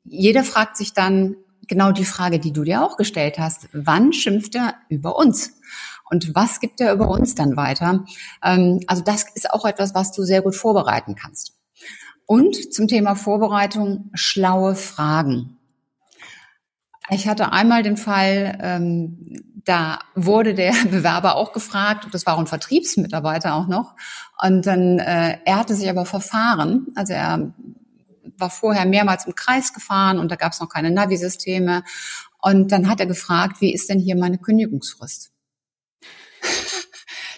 [0.05, 1.35] jeder fragt sich dann
[1.67, 3.69] genau die Frage, die du dir auch gestellt hast.
[3.73, 5.53] Wann schimpft er über uns?
[6.09, 8.05] Und was gibt er über uns dann weiter?
[8.43, 11.53] Ähm, also das ist auch etwas, was du sehr gut vorbereiten kannst.
[12.25, 15.57] Und zum Thema Vorbereitung schlaue Fragen.
[17.09, 22.47] Ich hatte einmal den Fall, ähm, da wurde der Bewerber auch gefragt, das war ein
[22.47, 23.95] Vertriebsmitarbeiter auch noch.
[24.41, 26.87] Und dann, äh, er hatte sich aber verfahren.
[26.95, 27.53] Also er
[28.37, 31.83] war vorher mehrmals im Kreis gefahren und da gab es noch keine Navi-Systeme.
[32.41, 35.31] Und dann hat er gefragt, wie ist denn hier meine Kündigungsfrist?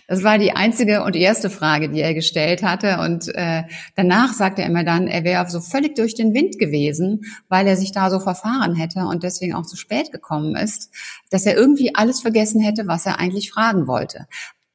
[0.07, 2.99] Das war die einzige und erste Frage, die er gestellt hatte.
[2.99, 3.63] Und äh,
[3.95, 7.75] danach sagte er immer dann, er wäre so völlig durch den Wind gewesen, weil er
[7.75, 10.91] sich da so verfahren hätte und deswegen auch zu spät gekommen ist,
[11.31, 14.27] dass er irgendwie alles vergessen hätte, was er eigentlich fragen wollte.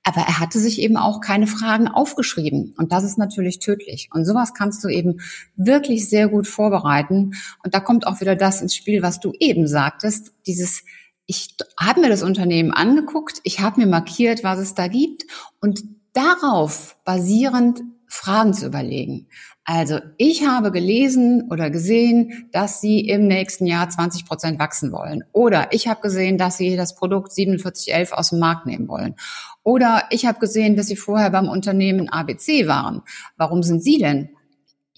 [0.02, 2.74] Aber er hatte sich eben auch keine Fragen aufgeschrieben.
[2.78, 4.08] Und das ist natürlich tödlich.
[4.12, 5.20] Und sowas kannst du eben
[5.56, 7.34] wirklich sehr gut vorbereiten.
[7.62, 10.84] Und da kommt auch wieder das ins Spiel, was du eben sagtest, dieses
[11.30, 15.26] ich habe mir das Unternehmen angeguckt, ich habe mir markiert, was es da gibt
[15.60, 19.28] und darauf basierend Fragen zu überlegen.
[19.62, 25.22] Also ich habe gelesen oder gesehen, dass Sie im nächsten Jahr 20 Prozent wachsen wollen.
[25.30, 29.14] Oder ich habe gesehen, dass Sie das Produkt 4711 aus dem Markt nehmen wollen.
[29.62, 33.02] Oder ich habe gesehen, dass Sie vorher beim Unternehmen ABC waren.
[33.36, 34.30] Warum sind Sie denn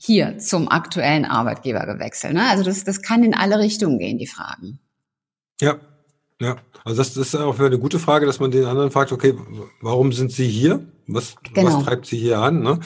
[0.01, 2.33] hier zum aktuellen Arbeitgeber gewechselt?
[2.33, 2.49] Ne?
[2.49, 4.79] Also das, das kann in alle Richtungen gehen, die Fragen.
[5.61, 5.79] Ja,
[6.43, 9.35] ja, also das, das ist auch eine gute Frage, dass man den anderen fragt, okay,
[9.81, 10.85] warum sind Sie hier?
[11.07, 11.69] Was, genau.
[11.69, 12.61] was treibt Sie hier an?
[12.61, 12.81] Ne?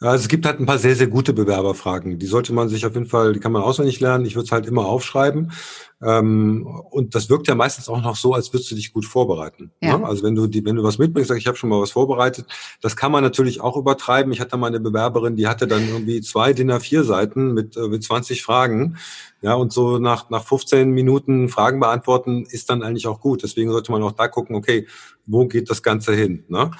[0.00, 2.18] Also es gibt halt ein paar sehr, sehr gute Bewerberfragen.
[2.18, 4.24] Die sollte man sich auf jeden Fall, die kann man auswendig lernen.
[4.26, 5.52] Ich würde es halt immer aufschreiben.
[6.00, 9.72] Ähm, und das wirkt ja meistens auch noch so, als würdest du dich gut vorbereiten.
[9.80, 9.98] Ja.
[9.98, 10.06] Ne?
[10.06, 12.46] Also wenn du die, wenn du was mitbringst, sag ich habe schon mal was vorbereitet,
[12.80, 14.32] das kann man natürlich auch übertreiben.
[14.32, 17.88] Ich hatte mal eine Bewerberin, die hatte dann irgendwie zwei DIN A4 Seiten mit, äh,
[17.88, 18.96] mit 20 Fragen.
[19.40, 23.42] Ja, und so nach, nach 15 Minuten Fragen beantworten ist dann eigentlich auch gut.
[23.42, 24.86] Deswegen sollte man auch da gucken, okay,
[25.26, 26.44] wo geht das Ganze hin?
[26.48, 26.70] Ne?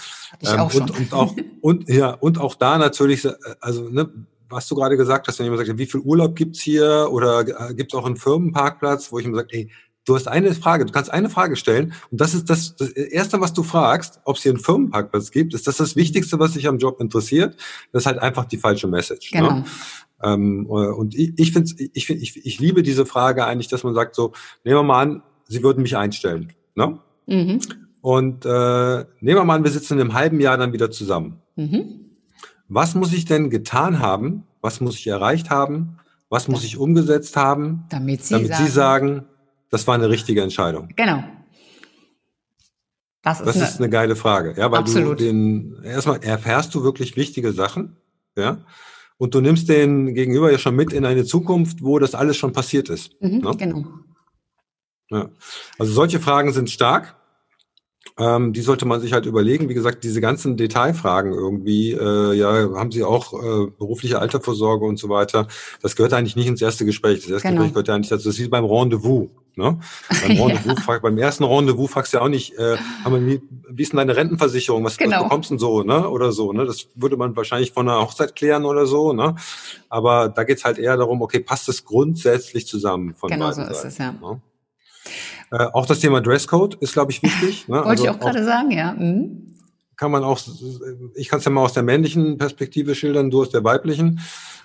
[0.42, 4.10] Ähm, auch und, und auch, und, ja, und auch da natürlich, äh, also, ne,
[4.48, 7.74] was du gerade gesagt hast, wenn jemand sagt, wie viel Urlaub gibt's hier oder äh,
[7.74, 9.70] gibt's auch einen Firmenparkplatz, wo ich immer sage, ey,
[10.04, 13.40] du hast eine Frage, du kannst eine Frage stellen und das ist das, das Erste,
[13.40, 16.66] was du fragst, ob es hier einen Firmenparkplatz gibt, ist das das Wichtigste, was dich
[16.66, 17.56] am Job interessiert.
[17.92, 19.32] Das ist halt einfach die falsche Message.
[19.32, 19.40] Ne?
[19.40, 19.52] Genau.
[19.52, 19.64] Ne?
[20.22, 23.84] Ähm, äh, und ich, ich finde, ich, find, ich, ich liebe diese Frage eigentlich, dass
[23.84, 24.32] man sagt so,
[24.64, 26.52] nehmen wir mal an, Sie würden mich einstellen.
[26.74, 26.98] Ne?
[27.26, 27.60] Mhm.
[28.00, 28.48] Und äh,
[29.20, 31.40] nehmen wir mal an, wir sitzen in einem halben Jahr dann wieder zusammen.
[31.56, 32.07] Mhm.
[32.68, 34.44] Was muss ich denn getan haben?
[34.60, 35.98] Was muss ich erreicht haben?
[36.28, 39.24] Was muss ich umgesetzt haben, damit Sie, damit sagen, Sie sagen,
[39.70, 40.90] das war eine richtige Entscheidung?
[40.94, 41.24] Genau.
[43.22, 45.20] Das ist, das eine, ist eine geile Frage, ja, weil absolut.
[45.20, 47.96] du den erstmal erfährst du wirklich wichtige Sachen,
[48.36, 48.58] ja,
[49.18, 52.52] und du nimmst den Gegenüber ja schon mit in eine Zukunft, wo das alles schon
[52.52, 53.20] passiert ist.
[53.20, 53.56] Mhm, ne?
[53.58, 53.84] Genau.
[55.10, 55.30] Ja.
[55.78, 57.16] Also solche Fragen sind stark.
[58.16, 59.68] Ähm, die sollte man sich halt überlegen.
[59.68, 64.98] Wie gesagt, diese ganzen Detailfragen irgendwie, äh, ja, haben Sie auch äh, berufliche Altervorsorge und
[64.98, 65.46] so weiter.
[65.82, 67.20] Das gehört eigentlich nicht ins erste Gespräch.
[67.20, 67.60] Das erste genau.
[67.60, 68.28] Gespräch gehört ja eigentlich dazu.
[68.28, 69.28] Das ist beim Rendezvous.
[69.58, 69.78] Ne?
[70.08, 70.82] Beim, Rendezvous, ja.
[70.82, 73.98] frag, beim ersten Rendezvous fragst du ja auch nicht, äh, haben wir, wie ist denn
[73.98, 74.84] deine Rentenversicherung?
[74.84, 75.16] Was, genau.
[75.16, 76.08] was bekommst du denn so, ne?
[76.08, 76.64] Oder so, ne?
[76.64, 79.34] Das würde man wahrscheinlich von einer Hochzeit klären oder so, ne?
[79.88, 83.70] Aber da geht's halt eher darum, okay, passt es grundsätzlich zusammen von genau beiden so
[83.70, 84.12] ist Seiten, es, ja.
[84.12, 84.40] Ne?
[85.50, 87.64] Äh, auch das Thema Dresscode ist, glaube ich, wichtig.
[87.68, 87.76] Ne?
[87.76, 88.92] Wollte also ich auch gerade sagen, ja.
[88.92, 89.54] Mhm.
[89.96, 90.38] Kann man auch,
[91.14, 94.20] ich kann es ja mal aus der männlichen Perspektive schildern, du aus der weiblichen.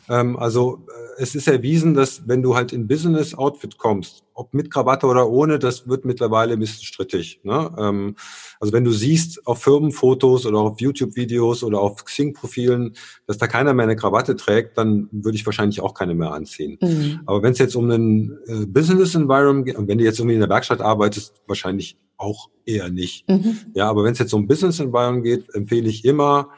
[0.10, 4.72] Ähm, also äh, es ist erwiesen, dass wenn du halt in Business-Outfit kommst, ob mit
[4.72, 7.39] Krawatte oder ohne, das wird mittlerweile ein bisschen strittig.
[7.44, 7.74] Ne?
[7.78, 8.16] Ähm,
[8.60, 12.96] also wenn du siehst auf Firmenfotos oder auf YouTube-Videos oder auf Xing-Profilen,
[13.28, 16.78] dass da keiner mehr eine Krawatte trägt, dann würde ich wahrscheinlich auch keine mehr anziehen.
[16.82, 17.22] Mhm.
[17.26, 20.42] Aber wenn es jetzt um einen äh, Business-Environment geht, und wenn du jetzt irgendwie in
[20.42, 23.30] der Werkstatt arbeitest, wahrscheinlich auch eher nicht.
[23.30, 23.58] Mhm.
[23.74, 26.50] Ja, aber wenn es jetzt um Business-Environment geht, empfehle ich immer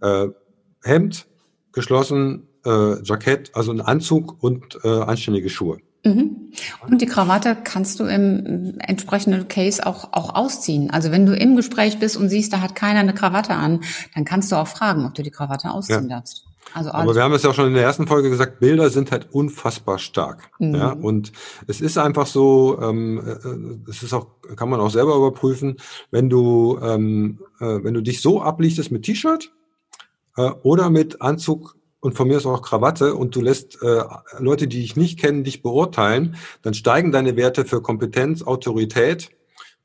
[0.00, 0.28] äh,
[0.82, 1.26] Hemd,
[1.72, 5.78] geschlossen, äh, Jackett, also ein Anzug und äh, anständige Schuhe.
[6.04, 6.52] Mhm.
[6.88, 10.90] Und die Krawatte kannst du im entsprechenden Case auch, auch ausziehen.
[10.90, 13.80] Also wenn du im Gespräch bist und siehst, da hat keiner eine Krawatte an,
[14.14, 16.16] dann kannst du auch fragen, ob du die Krawatte ausziehen ja.
[16.16, 16.44] darfst.
[16.74, 19.12] Also Aber wir haben es ja auch schon in der ersten Folge gesagt, Bilder sind
[19.12, 20.50] halt unfassbar stark.
[20.58, 20.74] Mhm.
[20.74, 21.32] Ja, und
[21.66, 24.26] es ist einfach so, ähm, äh, es ist auch,
[24.56, 25.76] kann man auch selber überprüfen,
[26.10, 29.52] wenn du, ähm, äh, wenn du dich so ablichtest mit T-Shirt
[30.36, 31.75] äh, oder mit Anzug
[32.06, 34.04] und von mir ist auch Krawatte und du lässt äh,
[34.38, 39.30] Leute, die dich nicht kennen, dich beurteilen, dann steigen deine Werte für Kompetenz, Autorität,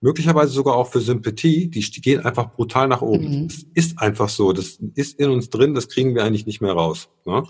[0.02, 3.42] möglicherweise sogar auch für Sympathie, die gehen einfach brutal nach oben.
[3.42, 3.48] Mhm.
[3.48, 6.74] Das ist einfach so, das ist in uns drin, das kriegen wir eigentlich nicht mehr
[6.74, 7.10] raus.
[7.26, 7.42] Ne?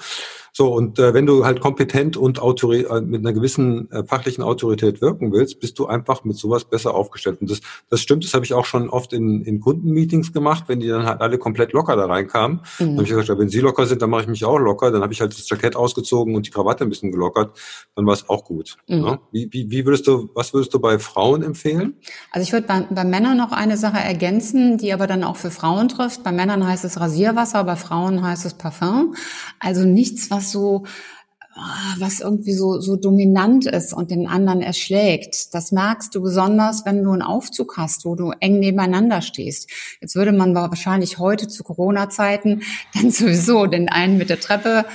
[0.53, 4.43] So, und äh, wenn du halt kompetent und Autori äh, mit einer gewissen äh, fachlichen
[4.43, 7.39] Autorität wirken willst, bist du einfach mit sowas besser aufgestellt.
[7.39, 10.81] Und das, das stimmt, das habe ich auch schon oft in, in Kundenmeetings gemacht, wenn
[10.81, 12.57] die dann halt alle komplett locker da reinkamen.
[12.57, 12.63] Mhm.
[12.79, 14.91] Dann habe ich gesagt, ja, wenn sie locker sind, dann mache ich mich auch locker.
[14.91, 17.57] Dann habe ich halt das Jackett ausgezogen und die Krawatte ein bisschen gelockert.
[17.95, 18.75] Dann war es auch gut.
[18.87, 19.01] Mhm.
[19.01, 19.19] Ne?
[19.31, 21.93] Wie, wie, wie würdest du, was würdest du bei Frauen empfehlen?
[22.31, 25.49] Also ich würde bei, bei Männern noch eine Sache ergänzen, die aber dann auch für
[25.51, 26.23] Frauen trifft.
[26.23, 29.15] Bei Männern heißt es Rasierwasser, bei Frauen heißt es Parfum.
[29.61, 30.85] Also nichts, was was so,
[31.97, 35.53] was irgendwie so, so dominant ist und den anderen erschlägt.
[35.53, 39.69] Das merkst du besonders, wenn du einen Aufzug hast, wo du eng nebeneinander stehst.
[39.99, 42.61] Jetzt würde man wahrscheinlich heute zu Corona-Zeiten
[42.93, 44.85] dann sowieso den einen mit der Treppe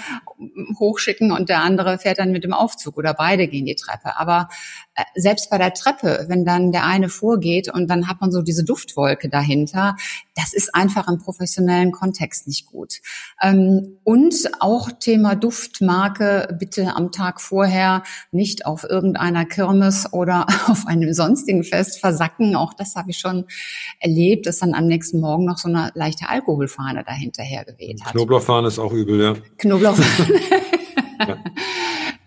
[0.78, 4.18] hochschicken und der andere fährt dann mit dem Aufzug oder beide gehen die Treppe.
[4.18, 4.48] Aber
[4.94, 8.42] äh, selbst bei der Treppe, wenn dann der eine vorgeht und dann hat man so
[8.42, 9.96] diese Duftwolke dahinter,
[10.34, 13.00] das ist einfach im professionellen Kontext nicht gut.
[13.42, 20.86] Ähm, und auch Thema Duftmarke, bitte am Tag vorher nicht auf irgendeiner Kirmes oder auf
[20.86, 22.56] einem sonstigen Fest versacken.
[22.56, 23.44] Auch das habe ich schon
[24.00, 28.12] erlebt, dass dann am nächsten Morgen noch so eine leichte Alkoholfahne dahinterher geweht hat.
[28.12, 29.34] Knoblauchfahne ist auch übel, ja.
[29.58, 30.40] Knoblauchfahne.
[31.26, 31.38] Ja.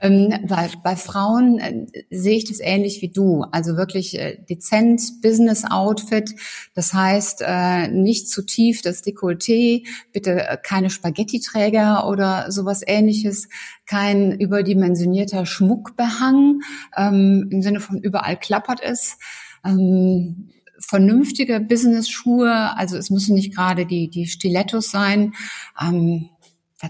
[0.01, 3.43] Ähm, bei, bei Frauen äh, sehe ich das ähnlich wie du.
[3.51, 6.35] Also wirklich äh, dezent Business-Outfit.
[6.73, 13.47] Das heißt, äh, nicht zu tief das Dekolleté, bitte keine Spaghetti-Träger oder sowas ähnliches,
[13.85, 16.61] kein überdimensionierter Schmuckbehang
[16.95, 19.17] ähm, im Sinne von überall klappert es.
[19.65, 25.33] Ähm, vernünftige Business-Schuhe, also es müssen nicht gerade die, die Stilettos sein.
[25.79, 26.29] Ähm,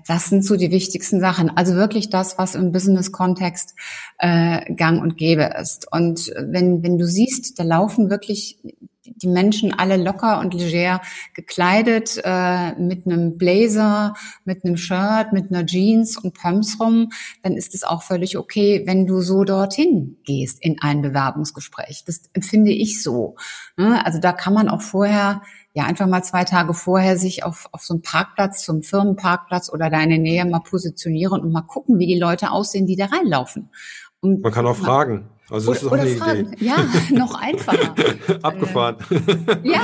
[0.08, 1.50] das sind so die wichtigsten Sachen.
[1.50, 3.76] Also wirklich das, was im Business-Kontext
[4.20, 5.92] äh, gang und gäbe ist.
[5.92, 8.60] Und wenn, wenn du siehst, da laufen wirklich
[9.16, 11.02] die Menschen alle locker und leger
[11.34, 14.14] gekleidet, äh, mit einem Blazer,
[14.46, 17.10] mit einem Shirt, mit einer Jeans und Pumps rum,
[17.42, 22.04] dann ist es auch völlig okay, wenn du so dorthin gehst in ein Bewerbungsgespräch.
[22.06, 23.36] Das empfinde ich so.
[23.78, 24.06] Ne?
[24.06, 25.42] Also da kann man auch vorher
[25.74, 29.90] ja einfach mal zwei Tage vorher sich auf, auf so einen Parkplatz, zum Firmenparkplatz oder
[29.90, 33.70] deine Nähe mal positionieren und mal gucken, wie die Leute aussehen, die da reinlaufen.
[34.22, 35.30] Und Man kann auch fragen.
[35.50, 36.54] Also das ist auch eine fragen.
[36.54, 36.66] Idee.
[36.66, 36.78] Ja,
[37.12, 37.96] noch einfacher.
[38.44, 38.98] Abgefahren.
[39.64, 39.82] ja.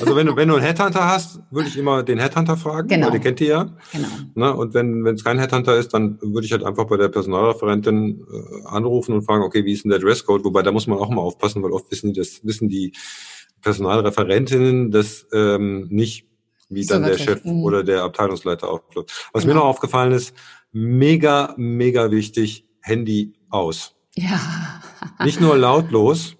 [0.00, 3.06] Also wenn du, wenn du einen Headhunter hast, würde ich immer den Headhunter fragen, genau.
[3.06, 3.70] weil der kennt die ja.
[3.92, 4.08] Genau.
[4.34, 4.54] Ne?
[4.54, 8.20] Und wenn wenn es kein Headhunter ist, dann würde ich halt einfach bei der Personalreferentin
[8.20, 10.44] äh, anrufen und fragen, okay, wie ist denn der Dresscode?
[10.44, 12.92] Wobei da muss man auch mal aufpassen, weil oft wissen die das, wissen die
[13.62, 16.26] Personalreferentinnen das ähm, nicht,
[16.68, 17.26] wie so dann wirklich.
[17.26, 17.62] der Chef mhm.
[17.62, 19.28] oder der Abteilungsleiter aufläuft.
[19.32, 19.54] Was genau.
[19.54, 20.34] mir noch aufgefallen ist,
[20.72, 23.94] mega, mega wichtig, Handy aus.
[24.16, 24.40] Ja.
[25.24, 26.36] nicht nur lautlos.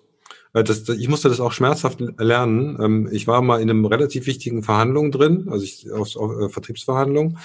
[0.52, 2.76] Das, ich musste das auch schmerzhaft lernen.
[2.80, 6.48] Ähm, ich war mal in einem relativ wichtigen Verhandlung drin, also ich, auf, auf äh,
[6.48, 7.38] Vertriebsverhandlung,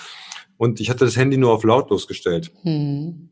[0.57, 2.51] und ich hatte das Handy nur auf lautlos gestellt.
[2.63, 3.29] Hm.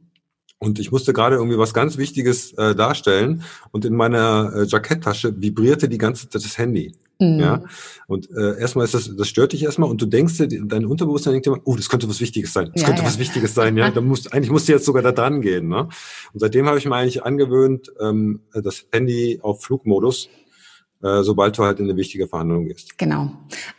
[0.63, 5.33] Und ich musste gerade irgendwie was ganz Wichtiges äh, darstellen und in meiner äh, Jacketttasche
[5.41, 6.93] vibrierte die ganze Zeit das Handy.
[7.19, 7.39] Mhm.
[7.39, 7.63] Ja.
[8.07, 11.33] Und äh, erstmal ist das, das stört dich erstmal und du denkst dir, dein Unterbewusstsein
[11.33, 12.71] denkt dir, oh, das könnte was Wichtiges sein.
[12.73, 13.07] Das ja, könnte ja.
[13.07, 13.89] was Wichtiges sein, ja.
[13.93, 15.67] Da musst, eigentlich musst du jetzt sogar da dran gehen.
[15.67, 15.83] Ne?
[16.33, 20.29] Und seitdem habe ich mir eigentlich angewöhnt, ähm, das Handy auf Flugmodus
[21.03, 22.97] sobald du halt in eine wichtige Verhandlung gehst.
[22.97, 23.31] Genau.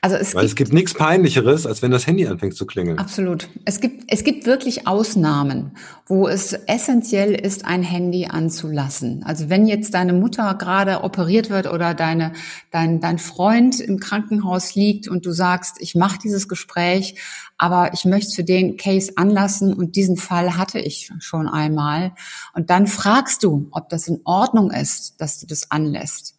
[0.02, 2.98] Also es Weil gibt, es gibt nichts Peinlicheres, als wenn das Handy anfängt zu klingeln.
[2.98, 3.48] Absolut.
[3.64, 5.72] Es gibt, es gibt wirklich Ausnahmen,
[6.06, 9.22] wo es essentiell ist, ein Handy anzulassen.
[9.24, 12.34] Also wenn jetzt deine Mutter gerade operiert wird oder deine,
[12.70, 17.18] dein, dein Freund im Krankenhaus liegt und du sagst, ich mache dieses Gespräch,
[17.56, 22.12] aber ich möchte für den Case anlassen und diesen Fall hatte ich schon einmal.
[22.52, 26.33] Und dann fragst du, ob das in Ordnung ist, dass du das anlässt.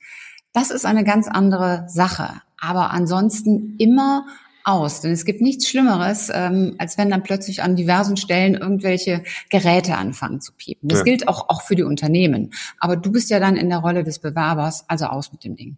[0.55, 2.29] Das ist eine ganz andere Sache.
[2.57, 4.25] Aber ansonsten immer
[4.63, 5.01] aus.
[5.01, 9.97] Denn es gibt nichts Schlimmeres, ähm, als wenn dann plötzlich an diversen Stellen irgendwelche Geräte
[9.97, 10.87] anfangen zu piepen.
[10.87, 11.03] Das ja.
[11.03, 12.53] gilt auch, auch für die Unternehmen.
[12.79, 15.75] Aber du bist ja dann in der Rolle des Bewerbers, also aus mit dem Ding.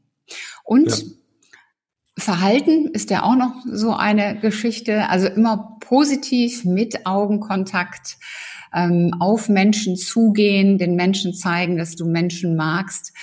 [0.64, 1.06] Und ja.
[2.20, 5.10] Verhalten ist ja auch noch so eine Geschichte.
[5.10, 8.18] Also immer positiv mit Augenkontakt
[8.74, 13.14] ähm, auf Menschen zugehen, den Menschen zeigen, dass du Menschen magst.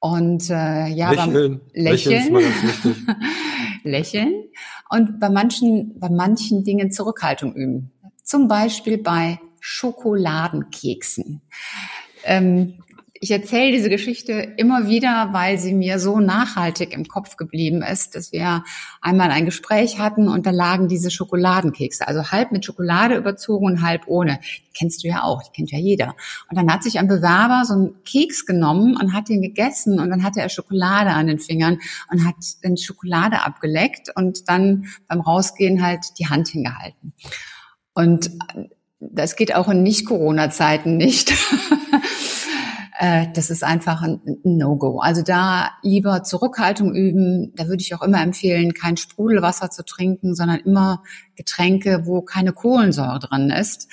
[0.00, 3.06] Und äh, ja, lächeln, lächeln, lächeln,
[3.84, 4.44] lächeln
[4.88, 7.92] und bei manchen, bei manchen Dingen Zurückhaltung üben.
[8.24, 11.42] Zum Beispiel bei Schokoladenkeksen.
[12.24, 12.82] Ähm,
[13.22, 18.14] ich erzähle diese Geschichte immer wieder, weil sie mir so nachhaltig im Kopf geblieben ist,
[18.14, 18.64] dass wir
[19.02, 23.82] einmal ein Gespräch hatten und da lagen diese Schokoladenkekse, also halb mit Schokolade überzogen und
[23.82, 24.40] halb ohne.
[24.42, 26.16] Die kennst du ja auch, die kennt ja jeder.
[26.48, 30.08] Und dann hat sich ein Bewerber so einen Keks genommen und hat den gegessen und
[30.08, 31.78] dann hatte er Schokolade an den Fingern
[32.10, 37.12] und hat dann Schokolade abgeleckt und dann beim Rausgehen halt die Hand hingehalten.
[37.92, 38.30] Und
[38.98, 41.34] das geht auch in Nicht-Corona-Zeiten nicht.
[43.00, 45.00] Äh, das ist einfach ein No-Go.
[45.00, 47.50] Also da lieber Zurückhaltung üben.
[47.56, 51.02] Da würde ich auch immer empfehlen, kein Sprudelwasser zu trinken, sondern immer
[51.34, 53.88] Getränke, wo keine Kohlensäure drin ist,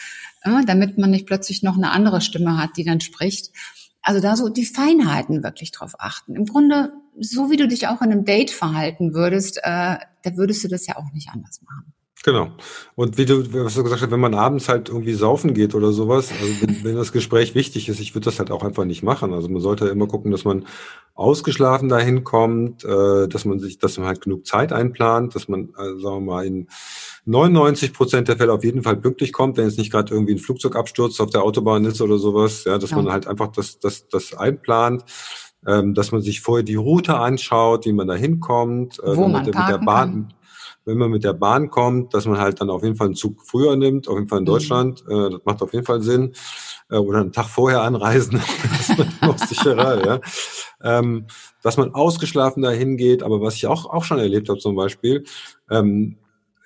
[0.65, 3.53] damit man nicht plötzlich noch eine andere Stimme hat, die dann spricht.
[4.01, 6.35] Also da so die Feinheiten wirklich drauf achten.
[6.35, 9.61] Im Grunde, so wie du dich auch in einem Date verhalten würdest, äh,
[10.23, 11.93] da würdest du das ja auch nicht anders machen.
[12.23, 12.49] Genau.
[12.95, 15.91] Und wie du, was du gesagt hast, wenn man abends halt irgendwie saufen geht oder
[15.91, 19.03] sowas, also wenn, wenn das Gespräch wichtig ist, ich würde das halt auch einfach nicht
[19.03, 19.33] machen.
[19.33, 20.65] Also man sollte immer gucken, dass man
[21.13, 25.69] ausgeschlafen dahin kommt, äh, dass man sich, dass man halt genug Zeit einplant, dass man,
[25.77, 26.67] äh, sagen wir mal, in
[27.25, 30.39] 99 Prozent der Fälle auf jeden Fall pünktlich kommt, wenn es nicht gerade irgendwie ein
[30.39, 32.97] Flugzeugabsturz auf der Autobahn ist oder sowas, ja, dass ja.
[32.97, 35.05] man halt einfach das, das, das einplant
[35.65, 39.43] ähm, dass man sich vorher die Route anschaut, wie man da hinkommt, äh, Wo man
[39.43, 40.36] mit, mit der Bahn, kann
[40.87, 43.41] wenn man mit der Bahn kommt, dass man halt dann auf jeden Fall einen Zug
[43.45, 44.47] früher nimmt, auf jeden Fall in mhm.
[44.47, 45.03] Deutschland.
[45.05, 45.11] Mhm.
[45.11, 46.33] Äh, das macht auf jeden Fall Sinn.
[46.89, 50.19] Äh, oder einen Tag vorher anreisen, das ist noch sicherer, ja.
[50.81, 51.27] Ähm,
[51.61, 55.25] dass man ausgeschlafen dahin geht, aber was ich auch, auch schon erlebt habe zum Beispiel,
[55.69, 56.17] ähm,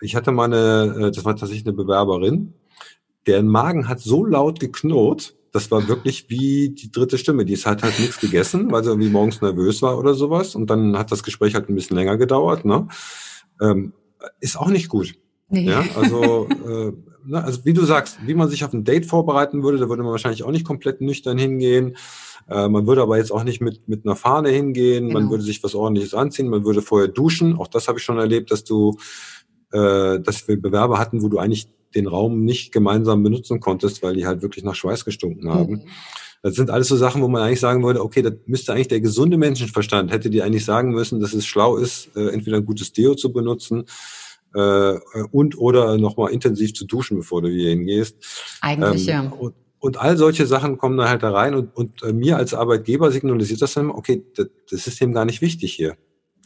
[0.02, 2.54] ich hatte mal eine, äh, das war tatsächlich eine Bewerberin,
[3.26, 7.44] deren Magen hat so laut geknurrt, das war wirklich wie die dritte Stimme.
[7.44, 10.56] Die hat halt nichts gegessen, weil sie irgendwie morgens nervös war oder sowas.
[10.56, 12.64] Und dann hat das Gespräch halt ein bisschen länger gedauert.
[12.64, 12.88] Ne?
[13.62, 13.92] Ähm,
[14.40, 15.14] ist auch nicht gut.
[15.50, 15.66] Nee.
[15.66, 16.94] Ja, also, äh,
[17.26, 20.04] na, also wie du sagst, wie man sich auf ein Date vorbereiten würde, da würde
[20.04, 21.98] man wahrscheinlich auch nicht komplett nüchtern hingehen.
[22.50, 25.20] Äh, man würde aber jetzt auch nicht mit, mit einer Fahne hingehen, genau.
[25.20, 27.56] man würde sich was ordentliches anziehen, man würde vorher duschen.
[27.58, 28.98] Auch das habe ich schon erlebt, dass du,
[29.72, 34.16] äh, dass wir Bewerber hatten, wo du eigentlich den Raum nicht gemeinsam benutzen konntest, weil
[34.16, 35.74] die halt wirklich nach Schweiß gestunken haben.
[35.74, 35.82] Mhm.
[36.44, 39.02] Das sind alles so Sachen, wo man eigentlich sagen würde, okay, das müsste eigentlich der
[39.02, 42.94] gesunde Menschenverstand, hätte dir eigentlich sagen müssen, dass es schlau ist, äh, entweder ein gutes
[42.94, 43.86] Deo zu benutzen
[44.56, 44.94] äh,
[45.32, 48.16] und oder nochmal intensiv zu duschen, bevor du hier hingehst.
[48.62, 49.30] Eigentlich ähm, ja.
[49.30, 52.54] Und, und all solche Sachen kommen dann halt da rein und, und äh, mir als
[52.54, 55.96] Arbeitgeber signalisiert das dann, okay, das, das ist ihm gar nicht wichtig hier.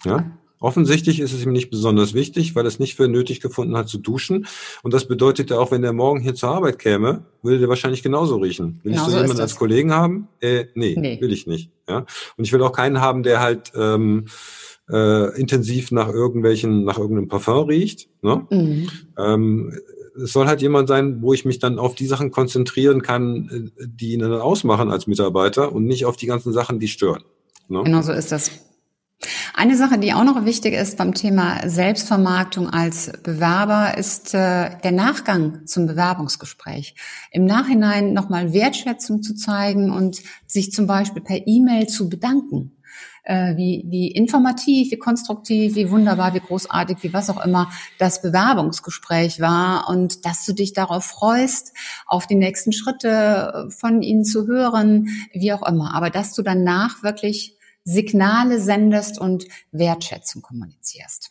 [0.04, 0.38] Ja?
[0.66, 3.88] Offensichtlich ist es ihm nicht besonders wichtig, weil er es nicht für nötig gefunden hat
[3.88, 4.48] zu duschen.
[4.82, 8.02] Und das bedeutet ja auch, wenn er morgen hier zur Arbeit käme, würde der wahrscheinlich
[8.02, 8.80] genauso riechen.
[8.82, 10.28] Will genau ich so jemanden als Kollegen haben?
[10.42, 11.70] Äh, nee, nee, will ich nicht.
[11.88, 12.08] Ja?
[12.36, 14.26] Und ich will auch keinen haben, der halt ähm,
[14.90, 18.10] äh, intensiv nach irgendwelchen, nach irgendeinem Parfum riecht.
[18.24, 18.48] Ne?
[18.50, 18.90] Mhm.
[19.20, 19.80] Ähm,
[20.16, 23.86] es soll halt jemand sein, wo ich mich dann auf die Sachen konzentrieren kann, äh,
[23.86, 27.24] die ihn dann ausmachen als Mitarbeiter und nicht auf die ganzen Sachen, die stören.
[27.68, 27.84] Ne?
[27.84, 28.50] Genau so ist das.
[29.54, 34.92] Eine Sache, die auch noch wichtig ist beim Thema Selbstvermarktung als Bewerber, ist äh, der
[34.92, 36.96] Nachgang zum Bewerbungsgespräch.
[37.32, 42.76] Im Nachhinein nochmal Wertschätzung zu zeigen und sich zum Beispiel per E-Mail zu bedanken.
[43.24, 48.22] Äh, wie, wie informativ, wie konstruktiv, wie wunderbar, wie großartig, wie was auch immer das
[48.22, 51.74] Bewerbungsgespräch war und dass du dich darauf freust,
[52.06, 55.96] auf die nächsten Schritte von ihnen zu hören, wie auch immer.
[55.96, 57.55] Aber dass du danach wirklich
[57.86, 61.30] Signale sendest und Wertschätzung kommunizierst.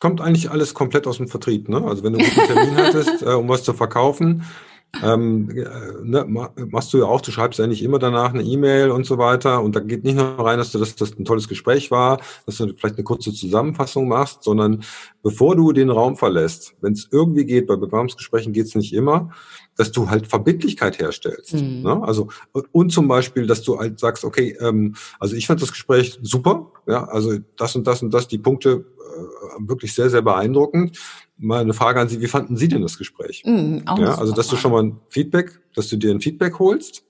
[0.00, 1.84] Kommt eigentlich alles komplett aus dem Vertrieb, ne?
[1.84, 4.44] Also wenn du einen guten Termin hattest, äh, um was zu verkaufen,
[5.02, 6.24] ähm, äh, ne,
[6.70, 9.62] machst du ja auch, du schreibst ja nicht immer danach eine E-Mail und so weiter
[9.62, 12.56] und da geht nicht nur rein, dass du das, das ein tolles Gespräch war, dass
[12.56, 14.82] du vielleicht eine kurze Zusammenfassung machst, sondern
[15.22, 19.30] bevor du den Raum verlässt, wenn es irgendwie geht, bei Bewerbungsgesprächen geht es nicht immer,
[19.76, 21.54] dass du halt Verbindlichkeit herstellst.
[21.54, 21.82] Mhm.
[21.82, 22.02] Ne?
[22.02, 22.28] Also
[22.72, 26.72] und zum Beispiel, dass du halt sagst, okay, ähm, also ich fand das Gespräch super,
[26.86, 28.86] ja, also das und das und das, die Punkte
[29.58, 30.98] wirklich sehr, sehr beeindruckend
[31.38, 33.42] mal eine Frage an Sie, wie fanden Sie denn das Gespräch?
[33.46, 37.04] Mm, ja, also, dass du schon mal ein Feedback, dass du dir ein Feedback holst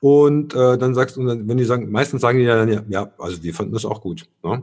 [0.00, 3.42] und äh, dann sagst du, wenn die sagen, meistens sagen die ja dann, ja, also
[3.42, 4.26] wir fanden das auch gut.
[4.42, 4.62] Ne?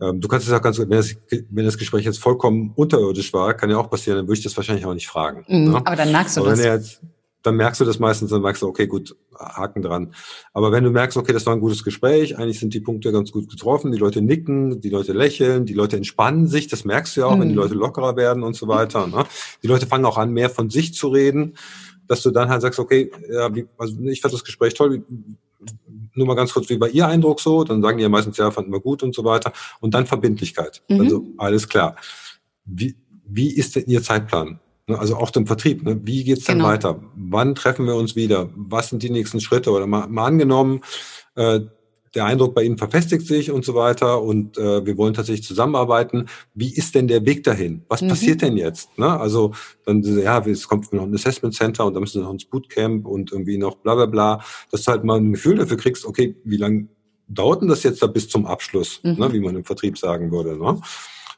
[0.00, 1.14] Ähm, du kannst es auch ganz, wenn das,
[1.50, 4.56] wenn das Gespräch jetzt vollkommen unterirdisch war, kann ja auch passieren, dann würde ich das
[4.56, 5.44] wahrscheinlich auch nicht fragen.
[5.48, 5.76] Mm, ne?
[5.76, 6.58] Aber dann merkst du aber das.
[6.60, 7.00] Wenn er jetzt,
[7.44, 10.14] dann merkst du das meistens, dann merkst du, okay, gut, Haken dran.
[10.52, 13.32] Aber wenn du merkst, okay, das war ein gutes Gespräch, eigentlich sind die Punkte ganz
[13.32, 17.20] gut getroffen, die Leute nicken, die Leute lächeln, die Leute entspannen sich, das merkst du
[17.20, 17.40] ja auch, mhm.
[17.40, 17.60] wenn die mhm.
[17.60, 19.06] Leute lockerer werden und so weiter.
[19.06, 19.24] Ne?
[19.62, 21.54] Die Leute fangen auch an, mehr von sich zu reden.
[22.06, 25.04] dass du dann halt sagst, okay, ja, wie, also ich fand das Gespräch toll,
[26.14, 27.64] nur mal ganz kurz, wie war Ihr Eindruck so?
[27.64, 29.52] Dann sagen die ja meistens, ja, fanden wir gut und so weiter.
[29.80, 30.82] Und dann Verbindlichkeit.
[30.88, 31.00] Mhm.
[31.00, 31.96] Also alles klar.
[32.64, 34.60] Wie, wie ist denn Ihr Zeitplan?
[34.86, 35.82] Ne, also auch dem Vertrieb.
[35.82, 36.00] Ne?
[36.04, 36.68] Wie geht's dann genau.
[36.68, 37.00] weiter?
[37.14, 38.50] Wann treffen wir uns wieder?
[38.54, 39.70] Was sind die nächsten Schritte?
[39.70, 40.82] Oder mal, mal angenommen,
[41.36, 41.60] äh,
[42.14, 46.26] der Eindruck bei Ihnen verfestigt sich und so weiter und äh, wir wollen tatsächlich zusammenarbeiten.
[46.54, 47.82] Wie ist denn der Weg dahin?
[47.88, 48.08] Was mhm.
[48.08, 48.96] passiert denn jetzt?
[48.98, 49.18] Ne?
[49.18, 49.52] Also
[49.84, 53.06] dann, ja, es kommt noch ein Assessment Center und dann müssen wir noch ins Bootcamp
[53.06, 56.36] und irgendwie noch bla bla bla, dass du halt mal ein Gefühl dafür kriegst, okay,
[56.44, 56.88] wie lange
[57.26, 59.16] dauert denn das jetzt da bis zum Abschluss, mhm.
[59.18, 60.56] ne, wie man im Vertrieb sagen würde.
[60.56, 60.80] Ne?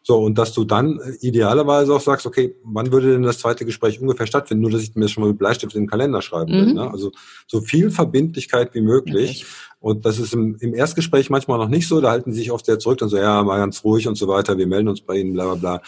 [0.08, 3.64] So, und dass du dann äh, idealerweise auch sagst, okay, wann würde denn das zweite
[3.64, 4.62] Gespräch ungefähr stattfinden?
[4.62, 6.66] Nur, dass ich mir schon mal mit Bleistift in den Kalender schreiben will.
[6.66, 6.74] Mhm.
[6.74, 6.88] Ne?
[6.88, 7.10] Also
[7.48, 9.42] so viel Verbindlichkeit wie möglich.
[9.42, 9.52] Okay.
[9.80, 12.00] Und das ist im, im Erstgespräch manchmal noch nicht so.
[12.00, 14.28] Da halten sie sich oft sehr zurück und so, ja, mal ganz ruhig und so
[14.28, 14.56] weiter.
[14.56, 15.82] Wir melden uns bei Ihnen, bla, bla, bla.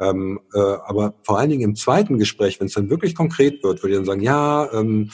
[0.00, 3.84] Ähm, äh, aber vor allen Dingen im zweiten Gespräch, wenn es dann wirklich konkret wird,
[3.84, 5.10] wo die dann sagen, ja, ähm,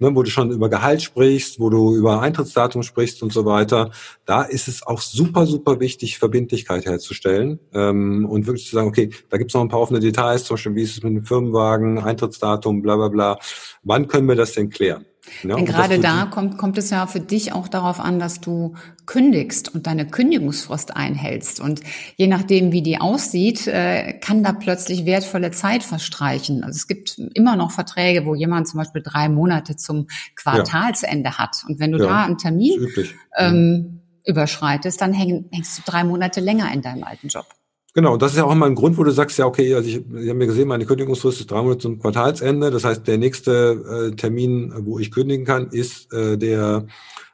[0.00, 3.90] ne, wo du schon über Gehalt sprichst, wo du über Eintrittsdatum sprichst und so weiter,
[4.24, 9.10] da ist es auch super, super wichtig, Verbindlichkeit herzustellen ähm, und wirklich zu sagen, okay,
[9.28, 11.24] da gibt es noch ein paar offene Details, zum Beispiel, wie ist es mit dem
[11.24, 13.38] Firmenwagen, Eintrittsdatum, bla bla bla.
[13.82, 15.04] Wann können wir das denn klären?
[15.42, 18.74] Ja, Denn gerade da kommt, kommt es ja für dich auch darauf an, dass du
[19.06, 21.60] kündigst und deine Kündigungsfrist einhältst.
[21.60, 21.80] Und
[22.16, 26.64] je nachdem, wie die aussieht, äh, kann da plötzlich wertvolle Zeit verstreichen.
[26.64, 30.06] Also es gibt immer noch Verträge, wo jemand zum Beispiel drei Monate zum
[30.36, 31.38] Quartalsende ja.
[31.38, 31.64] hat.
[31.68, 32.88] Und wenn du ja, da einen Termin
[33.36, 37.46] ähm, überschreitest, dann häng, hängst du drei Monate länger in deinem alten Job.
[37.92, 39.88] Genau, und das ist ja auch immer ein Grund, wo du sagst, ja, okay, also
[39.88, 42.70] ich, Sie haben mir gesehen, meine Kündigungsfrist ist drei Monate zum Quartalsende.
[42.70, 46.86] Das heißt, der nächste äh, Termin, wo ich kündigen kann, ist äh, der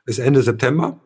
[0.06, 0.98] ist Ende September.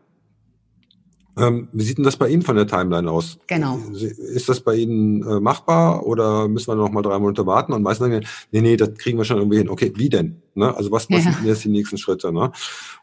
[1.36, 3.38] Ähm, wie sieht denn das bei Ihnen von der Timeline aus?
[3.46, 3.78] Genau.
[3.92, 7.72] Ist das bei Ihnen äh, machbar oder müssen wir noch mal drei Monate warten?
[7.72, 9.68] Und meistens sagen, nee, nee, das kriegen wir schon irgendwie hin.
[9.68, 10.42] Okay, wie denn?
[10.54, 10.74] Ne?
[10.76, 11.32] Also was, was ja.
[11.32, 12.32] sind jetzt die nächsten Schritte?
[12.32, 12.52] Ne?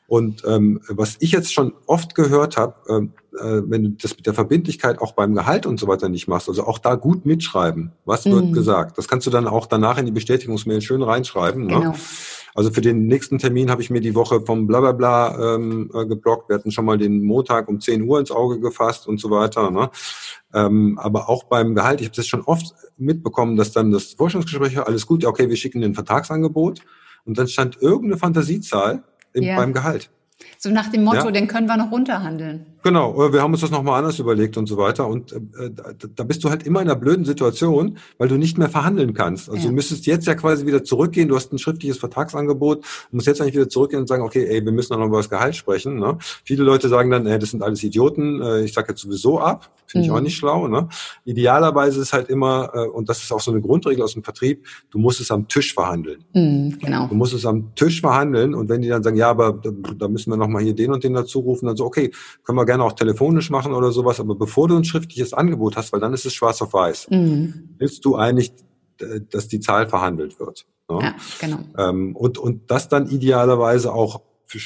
[0.08, 4.26] Und ähm, was ich jetzt schon oft gehört habe, ähm, äh, wenn du das mit
[4.26, 7.92] der Verbindlichkeit auch beim Gehalt und so weiter nicht machst, also auch da gut mitschreiben,
[8.06, 8.32] was mhm.
[8.32, 8.98] wird gesagt.
[8.98, 11.68] Das kannst du dann auch danach in die Bestätigungsmail schön reinschreiben.
[11.68, 11.74] Ne?
[11.74, 11.92] Genau.
[11.92, 11.96] Ne?
[12.56, 16.50] Also für den nächsten Termin habe ich mir die Woche vom Blablabla ähm, äh, geblockt.
[16.50, 19.70] Wir hatten schon mal den Montag um 10 Uhr ins Auge gefasst und so weiter.
[19.70, 19.92] Ne?
[20.54, 24.80] Ähm, aber auch beim Gehalt, ich habe das schon oft mitbekommen, dass dann das Forschungsgespräch,
[24.80, 26.80] alles gut, okay, wir schicken ein Vertragsangebot
[27.26, 29.04] und dann stand irgendeine Fantasiezahl
[29.38, 29.56] im, ja.
[29.56, 30.10] beim Gehalt.
[30.58, 31.32] So nach dem Motto, ja.
[31.32, 32.66] den können wir noch runterhandeln.
[32.84, 35.08] Genau, äh, wir haben uns das nochmal anders überlegt und so weiter.
[35.08, 35.40] Und äh,
[36.16, 39.50] da bist du halt immer in einer blöden Situation, weil du nicht mehr verhandeln kannst.
[39.50, 39.70] Also ja.
[39.70, 41.28] du müsstest jetzt ja quasi wieder zurückgehen.
[41.28, 44.64] Du hast ein schriftliches Vertragsangebot, du musst jetzt eigentlich wieder zurückgehen und sagen, okay, ey,
[44.64, 46.00] wir müssen noch über das Gehalt sprechen.
[46.00, 46.18] Ne?
[46.44, 49.70] Viele Leute sagen dann, ey, das sind alles Idioten, äh, ich sage jetzt sowieso ab.
[49.88, 50.18] Finde ich mhm.
[50.18, 50.68] auch nicht schlau.
[50.68, 50.90] Ne?
[51.24, 54.66] Idealerweise ist halt immer, äh, und das ist auch so eine Grundregel aus dem Vertrieb,
[54.92, 56.26] du musst es am Tisch verhandeln.
[56.34, 57.08] Mhm, genau.
[57.08, 60.08] Du musst es am Tisch verhandeln und wenn die dann sagen, ja, aber da, da
[60.10, 62.12] müssen wir nochmal hier den und den dazu rufen, dann so, okay,
[62.44, 65.94] können wir gerne auch telefonisch machen oder sowas, aber bevor du ein schriftliches Angebot hast,
[65.94, 67.76] weil dann ist es schwarz auf weiß, mhm.
[67.78, 68.54] willst du eigentlich,
[69.32, 70.66] dass die Zahl verhandelt wird.
[70.90, 71.00] Ne?
[71.02, 71.60] Ja, genau.
[71.78, 74.22] Ähm, und, und das dann idealerweise auch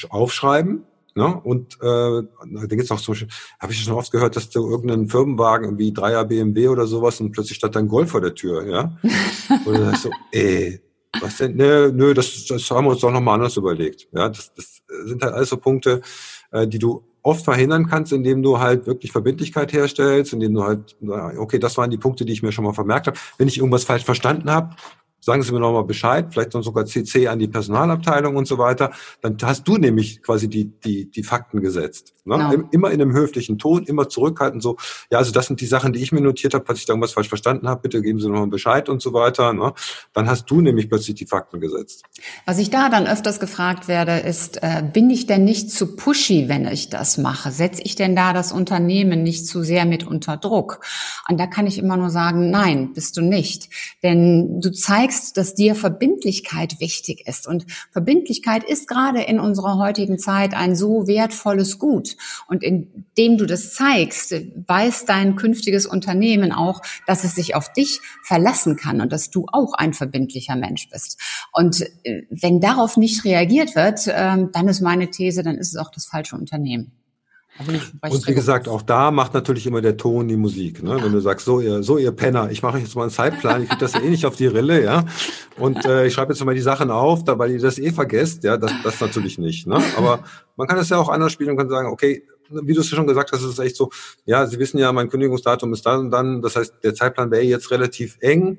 [0.08, 0.84] aufschreiben.
[1.14, 1.40] Ne?
[1.42, 3.28] Und äh, da gibt's noch zum Beispiel,
[3.60, 7.32] habe ich schon oft gehört, dass du irgendeinen Firmenwagen, irgendwie Dreier BMW oder sowas, und
[7.32, 8.96] plötzlich stand dann Golf vor der Tür, ja.
[9.66, 10.80] Und dann sagst du, ey,
[11.20, 11.56] was denn?
[11.56, 14.08] Nö, nö, das, das haben wir uns doch nochmal anders überlegt.
[14.12, 16.00] Ja, das, das sind halt alles so Punkte,
[16.50, 20.96] äh, die du oft verhindern kannst, indem du halt wirklich Verbindlichkeit herstellst, indem du halt,
[21.38, 23.18] okay, das waren die Punkte, die ich mir schon mal vermerkt habe.
[23.38, 24.74] Wenn ich irgendwas falsch verstanden habe,
[25.22, 28.90] sagen Sie mir nochmal Bescheid, vielleicht dann sogar CC an die Personalabteilung und so weiter.
[29.20, 32.14] Dann hast du nämlich quasi die, die, die Fakten gesetzt.
[32.24, 32.36] Ne?
[32.36, 32.68] Genau.
[32.72, 34.76] Immer in einem höflichen Ton, immer zurückhalten, so,
[35.10, 37.12] ja, also das sind die Sachen, die ich mir notiert habe, falls ich da irgendwas
[37.12, 39.52] falsch verstanden habe, bitte geben Sie nochmal Bescheid und so weiter.
[39.52, 39.72] Ne?
[40.12, 42.02] Dann hast du nämlich plötzlich die Fakten gesetzt.
[42.44, 46.48] Was ich da dann öfters gefragt werde, ist, äh, bin ich denn nicht zu pushy,
[46.48, 47.52] wenn ich das mache?
[47.52, 50.80] Setze ich denn da das Unternehmen nicht zu sehr mit unter Druck?
[51.28, 53.68] Und da kann ich immer nur sagen, nein, bist du nicht.
[54.02, 57.46] Denn du zeigst zeigst, dass dir Verbindlichkeit wichtig ist.
[57.46, 62.16] Und Verbindlichkeit ist gerade in unserer heutigen Zeit ein so wertvolles Gut.
[62.48, 64.34] Und indem du das zeigst,
[64.66, 69.46] weiß dein künftiges Unternehmen auch, dass es sich auf dich verlassen kann und dass du
[69.52, 71.20] auch ein verbindlicher Mensch bist.
[71.52, 75.76] Und äh, wenn darauf nicht reagiert wird, ähm, dann ist meine These, dann ist es
[75.76, 76.92] auch das falsche Unternehmen.
[77.58, 80.82] Und wie gesagt, auch da macht natürlich immer der Ton die Musik.
[80.82, 80.96] Ne?
[80.96, 81.04] Ja.
[81.04, 83.68] Wenn du sagst, so ihr, so ihr Penner, ich mache jetzt mal einen Zeitplan, ich
[83.68, 85.04] kriege das ja eh nicht auf die Rille, ja.
[85.58, 88.42] Und äh, ich schreibe jetzt mal die Sachen auf, da, weil ihr das eh vergesst,
[88.44, 89.66] ja, das, das natürlich nicht.
[89.66, 89.82] Ne?
[89.98, 90.20] Aber
[90.56, 93.06] man kann es ja auch anders spielen und kann sagen, okay, wie du es schon
[93.06, 93.90] gesagt hast, ist es echt so,
[94.24, 97.42] ja, Sie wissen ja, mein Kündigungsdatum ist dann und dann, das heißt, der Zeitplan wäre
[97.42, 98.58] jetzt relativ eng.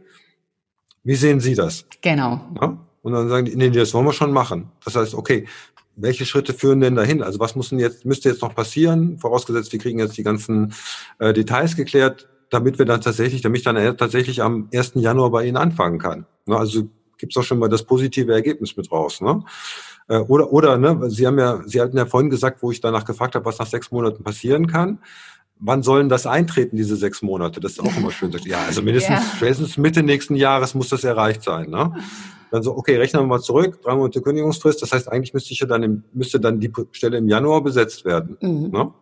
[1.04, 1.86] Wie sehen Sie das?
[2.02, 2.42] Genau.
[2.62, 2.78] Ja?
[3.02, 4.72] Und dann sagen die, nee, das wollen wir schon machen.
[4.86, 5.46] Das heißt, okay,
[5.96, 7.22] welche Schritte führen denn dahin?
[7.22, 9.18] Also was muss denn jetzt, müsste jetzt noch passieren?
[9.20, 10.74] Vorausgesetzt, wir kriegen jetzt die ganzen
[11.20, 14.94] äh, Details geklärt, damit wir dann tatsächlich, damit ich dann tatsächlich am 1.
[14.96, 16.26] Januar bei Ihnen anfangen kann.
[16.46, 16.58] Ne?
[16.58, 19.22] Also gibt's doch schon mal das positive Ergebnis mit raus.
[19.22, 19.44] Ne?
[20.08, 23.06] Äh, oder, oder, ne, Sie haben ja, Sie hatten ja vorhin gesagt, wo ich danach
[23.06, 25.00] gefragt habe, was nach sechs Monaten passieren kann.
[25.60, 27.60] Wann sollen das eintreten, diese sechs Monate?
[27.62, 28.32] Das ist auch immer schön.
[28.46, 29.32] Ja, also mindestens, ja.
[29.38, 31.70] spätestens Mitte nächsten Jahres muss das erreicht sein.
[31.70, 31.94] Ne?
[32.54, 34.80] Dann so, okay, rechnen wir mal zurück, drei Monate Kündigungsfrist.
[34.80, 38.06] Das heißt, eigentlich müsste ich ja dann im, müsste dann die Stelle im Januar besetzt
[38.06, 38.38] werden.
[38.42, 38.70] Mhm.
[38.70, 38.94] Ne?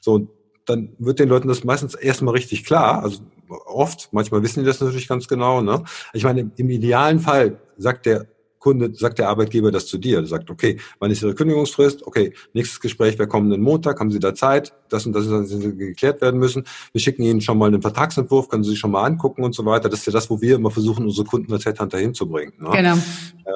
[0.00, 0.28] So,
[0.66, 3.02] dann wird den Leuten das meistens erstmal richtig klar.
[3.02, 3.22] Also
[3.66, 5.62] oft, manchmal wissen die das natürlich ganz genau.
[5.62, 5.82] Ne?
[6.12, 8.28] Ich meine, im, im idealen Fall sagt der
[8.62, 10.18] Kunde, sagt der Arbeitgeber das zu dir.
[10.18, 12.06] Er sagt, okay, wann ist Ihre Kündigungsfrist?
[12.06, 14.72] Okay, nächstes Gespräch wäre kommenden Montag, haben Sie da Zeit?
[14.88, 16.64] Das und das ist geklärt werden müssen.
[16.92, 19.64] Wir schicken Ihnen schon mal einen Vertragsentwurf, können Sie sich schon mal angucken und so
[19.64, 19.88] weiter.
[19.88, 22.54] Das ist ja das, wo wir immer versuchen, unsere Kunden als Headhunter hinzubringen.
[22.60, 22.70] Ne?
[22.70, 22.96] Genau.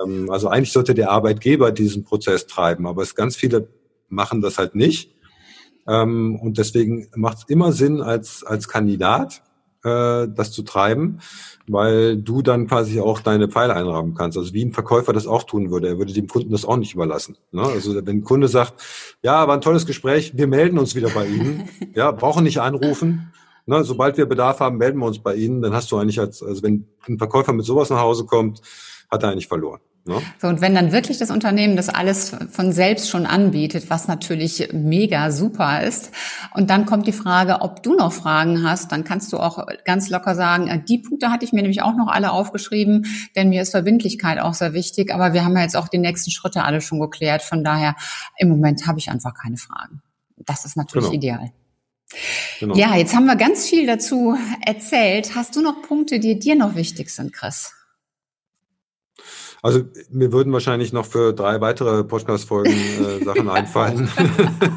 [0.04, 3.68] Ähm, also eigentlich sollte der Arbeitgeber diesen Prozess treiben, aber es ganz viele
[4.08, 5.14] machen das halt nicht.
[5.86, 9.42] Ähm, und deswegen macht es immer Sinn als, als Kandidat,
[9.86, 11.20] äh, das zu treiben,
[11.68, 14.36] weil du dann quasi auch deine Pfeile einrahmen kannst.
[14.36, 15.88] Also wie ein Verkäufer das auch tun würde.
[15.88, 17.36] Er würde dem Kunden das auch nicht überlassen.
[17.52, 17.62] Ne?
[17.62, 18.74] Also wenn ein Kunde sagt,
[19.22, 23.32] ja, war ein tolles Gespräch, wir melden uns wieder bei Ihnen, ja, brauchen nicht anrufen.
[23.66, 23.84] Ne?
[23.84, 25.62] Sobald wir Bedarf haben, melden wir uns bei Ihnen.
[25.62, 28.60] Dann hast du eigentlich als, also wenn ein Verkäufer mit sowas nach Hause kommt,
[29.08, 29.80] hat er eigentlich verloren.
[30.06, 30.22] Ne?
[30.40, 34.68] So, und wenn dann wirklich das Unternehmen das alles von selbst schon anbietet, was natürlich
[34.72, 36.12] mega super ist,
[36.54, 40.08] und dann kommt die Frage, ob du noch Fragen hast, dann kannst du auch ganz
[40.08, 43.62] locker sagen, äh, die Punkte hatte ich mir nämlich auch noch alle aufgeschrieben, denn mir
[43.62, 46.80] ist Verbindlichkeit auch sehr wichtig, aber wir haben ja jetzt auch die nächsten Schritte alle
[46.80, 47.96] schon geklärt, von daher
[48.38, 50.02] im Moment habe ich einfach keine Fragen.
[50.36, 51.16] Das ist natürlich genau.
[51.16, 51.52] ideal.
[52.60, 52.76] Genau.
[52.76, 55.34] Ja, jetzt haben wir ganz viel dazu erzählt.
[55.34, 57.72] Hast du noch Punkte, die dir noch wichtig sind, Chris?
[59.66, 64.08] Also mir würden wahrscheinlich noch für drei weitere Podcast-Folgen äh, Sachen einfallen.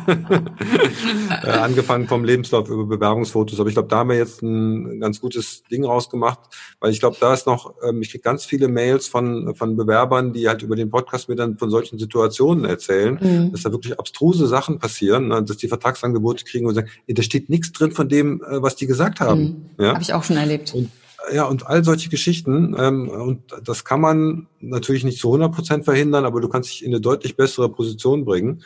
[1.44, 3.60] äh, angefangen vom Lebenslauf über Bewerbungsfotos.
[3.60, 6.40] Aber ich glaube, da haben wir jetzt ein ganz gutes Ding rausgemacht,
[6.80, 10.34] weil ich glaube, da ist noch, ähm, ich kriege ganz viele Mails von, von Bewerbern,
[10.34, 13.52] die halt über den Podcast mir dann von solchen Situationen erzählen, mhm.
[13.52, 17.48] dass da wirklich abstruse Sachen passieren, ne, dass die Vertragsangebote kriegen und sagen, da steht
[17.48, 19.70] nichts drin von dem, äh, was die gesagt haben.
[19.78, 19.86] Mhm.
[19.86, 19.94] Ja?
[19.94, 20.74] Habe ich auch schon erlebt.
[20.74, 20.90] Und
[21.34, 22.76] ja, und all solche Geschichten.
[22.78, 26.84] Ähm, und das kann man natürlich nicht zu 100 Prozent verhindern, aber du kannst dich
[26.84, 28.64] in eine deutlich bessere Position bringen.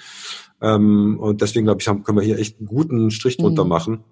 [0.62, 3.70] Ähm, und deswegen, glaube ich, haben, können wir hier echt einen guten Strich drunter mhm.
[3.70, 4.04] machen.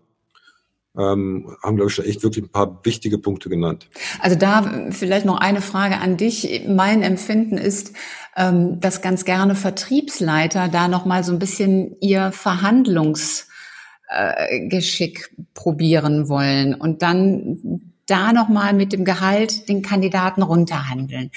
[0.97, 3.87] Ähm, haben, glaube ich, echt wirklich ein paar wichtige Punkte genannt.
[4.19, 6.65] Also da vielleicht noch eine Frage an dich.
[6.67, 7.93] Mein Empfinden ist,
[8.35, 16.75] ähm, dass ganz gerne Vertriebsleiter da nochmal so ein bisschen ihr Verhandlungsgeschick äh, probieren wollen
[16.75, 21.31] und dann da nochmal mit dem Gehalt den Kandidaten runterhandeln.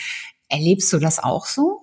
[0.48, 1.80] Erlebst du das auch so?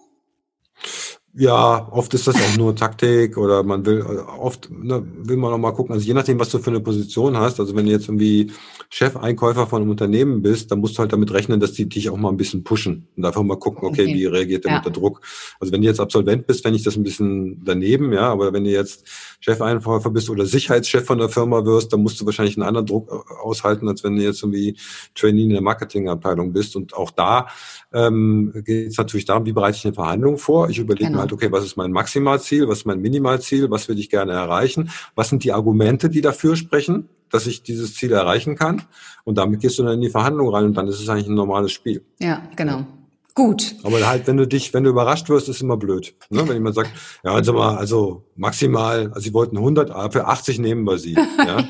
[1.33, 4.01] Ja, oft ist das auch nur Taktik oder man will,
[4.37, 7.37] oft ne, will man auch mal gucken, also je nachdem, was du für eine Position
[7.37, 8.51] hast, also wenn du jetzt irgendwie
[8.89, 12.17] Chef-Einkäufer von einem Unternehmen bist, dann musst du halt damit rechnen, dass die dich auch
[12.17, 14.13] mal ein bisschen pushen und einfach mal gucken, okay, okay.
[14.13, 14.77] wie reagiert der ja.
[14.79, 15.21] unter Druck.
[15.61, 18.65] Also wenn du jetzt Absolvent bist, fände ich das ein bisschen daneben, ja, aber wenn
[18.65, 19.07] du jetzt
[19.39, 23.09] Chef-Einkäufer bist oder Sicherheitschef von der Firma wirst, dann musst du wahrscheinlich einen anderen Druck
[23.41, 24.75] aushalten, als wenn du jetzt irgendwie
[25.15, 27.47] Trainee in der Marketingabteilung bist und auch da
[27.93, 30.69] ähm, geht es natürlich darum, wie bereite ich eine Verhandlung vor.
[30.69, 31.20] Ich überlege genau.
[31.21, 34.91] Halt, okay, was ist mein Maximalziel, was ist mein Minimalziel, was will ich gerne erreichen,
[35.15, 38.83] was sind die Argumente, die dafür sprechen, dass ich dieses Ziel erreichen kann.
[39.23, 41.35] Und damit gehst du dann in die Verhandlung rein und dann ist es eigentlich ein
[41.35, 42.03] normales Spiel.
[42.19, 42.85] Ja, genau.
[43.33, 43.75] Gut.
[43.83, 46.13] Aber halt, wenn du dich, wenn du überrascht wirst, ist immer blöd.
[46.29, 46.47] Ne?
[46.47, 46.91] Wenn jemand sagt,
[47.23, 51.17] ja, also mal, also maximal, also sie wollten 100, aber für 80 nehmen wir sie.
[51.37, 51.67] Ja?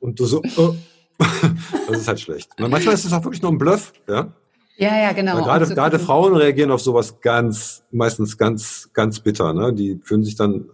[0.00, 0.74] Und du so, oh.
[1.88, 2.50] das ist halt schlecht.
[2.58, 4.32] manchmal ist es auch wirklich nur ein Bluff, ja.
[4.76, 5.42] Ja, ja, genau.
[5.42, 9.52] Gerade, gerade Frauen reagieren auf sowas ganz, meistens ganz, ganz bitter.
[9.54, 9.72] Ne?
[9.72, 10.66] Die fühlen sich dann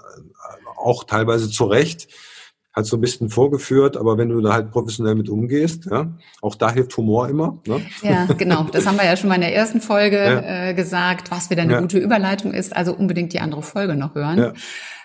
[0.77, 2.09] auch teilweise zurecht,
[2.75, 6.55] halt so ein bisschen vorgeführt, aber wenn du da halt professionell mit umgehst, ja, auch
[6.55, 7.61] da hilft Humor immer.
[7.67, 7.83] Ne?
[8.03, 8.65] Ja, genau.
[8.73, 10.69] Das haben wir ja schon mal in der ersten Folge ja.
[10.69, 11.81] äh, gesagt, was wieder eine ja.
[11.81, 12.75] gute Überleitung ist.
[12.75, 14.39] Also unbedingt die andere Folge noch hören.
[14.39, 14.53] Ja.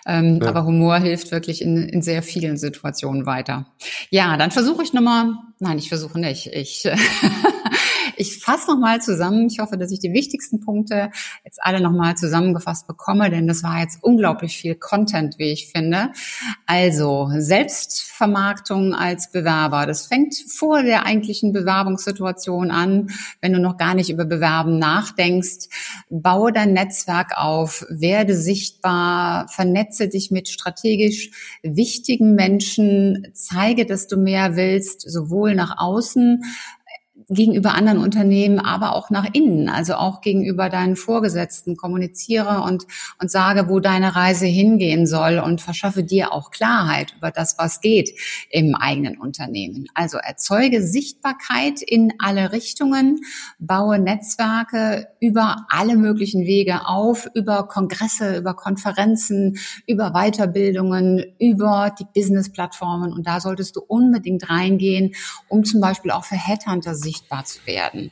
[0.06, 0.40] Ähm.
[0.42, 3.66] Aber Humor hilft wirklich in, in sehr vielen Situationen weiter.
[4.08, 6.46] Ja, dann versuche ich nochmal, nein, ich versuche nicht.
[6.54, 6.88] Ich
[8.20, 9.46] Ich fasse nochmal zusammen.
[9.46, 11.10] Ich hoffe, dass ich die wichtigsten Punkte
[11.44, 16.10] jetzt alle nochmal zusammengefasst bekomme, denn das war jetzt unglaublich viel Content, wie ich finde.
[16.66, 19.86] Also Selbstvermarktung als Bewerber.
[19.86, 23.10] Das fängt vor der eigentlichen Bewerbungssituation an,
[23.40, 25.68] wenn du noch gar nicht über Bewerben nachdenkst.
[26.10, 31.30] Baue dein Netzwerk auf, werde sichtbar, vernetze dich mit strategisch
[31.62, 36.42] wichtigen Menschen, zeige, dass du mehr willst, sowohl nach außen
[37.28, 42.86] gegenüber anderen Unternehmen, aber auch nach innen, also auch gegenüber deinen Vorgesetzten kommuniziere und,
[43.20, 47.80] und sage, wo deine Reise hingehen soll und verschaffe dir auch Klarheit über das, was
[47.80, 48.18] geht
[48.50, 49.86] im eigenen Unternehmen.
[49.94, 53.20] Also erzeuge Sichtbarkeit in alle Richtungen,
[53.58, 62.06] baue Netzwerke über alle möglichen Wege auf, über Kongresse, über Konferenzen, über Weiterbildungen, über die
[62.14, 65.14] Business-Plattformen und da solltest du unbedingt reingehen,
[65.48, 68.10] um zum Beispiel auch für Headhunter sichtbar zu werden.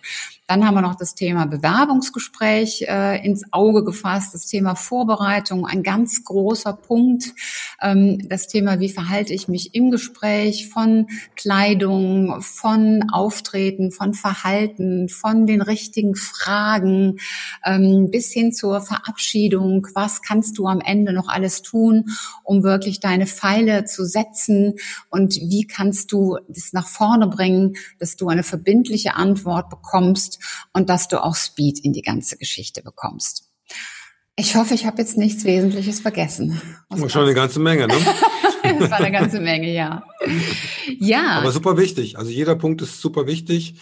[0.49, 5.83] Dann haben wir noch das Thema Bewerbungsgespräch äh, ins Auge gefasst, das Thema Vorbereitung, ein
[5.83, 7.35] ganz großer Punkt.
[7.83, 15.09] Ähm, das Thema, wie verhalte ich mich im Gespräch von Kleidung, von Auftreten, von Verhalten,
[15.09, 17.19] von den richtigen Fragen
[17.65, 19.89] ähm, bis hin zur Verabschiedung.
[19.95, 22.11] Was kannst du am Ende noch alles tun,
[22.45, 24.75] um wirklich deine Pfeile zu setzen?
[25.11, 30.36] Und wie kannst du das nach vorne bringen, dass du eine verbindliche Antwort bekommst?
[30.73, 33.45] Und dass du auch Speed in die ganze Geschichte bekommst.
[34.39, 36.61] Ich hoffe, ich habe jetzt nichts Wesentliches vergessen.
[36.91, 37.95] Was schon eine ganze Menge, ne?
[38.79, 40.03] das war eine ganze Menge, ja.
[40.99, 41.39] Ja.
[41.39, 42.19] Aber super wichtig.
[42.19, 43.77] Also jeder Punkt ist super wichtig.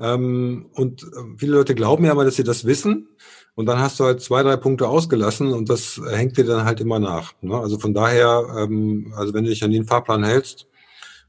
[0.00, 1.06] Ähm, und äh,
[1.36, 3.08] viele Leute glauben ja mal, dass sie das wissen.
[3.54, 6.80] Und dann hast du halt zwei, drei Punkte ausgelassen und das hängt dir dann halt
[6.80, 7.34] immer nach.
[7.40, 7.56] Ne?
[7.58, 10.67] Also von daher, ähm, also wenn du dich an den Fahrplan hältst,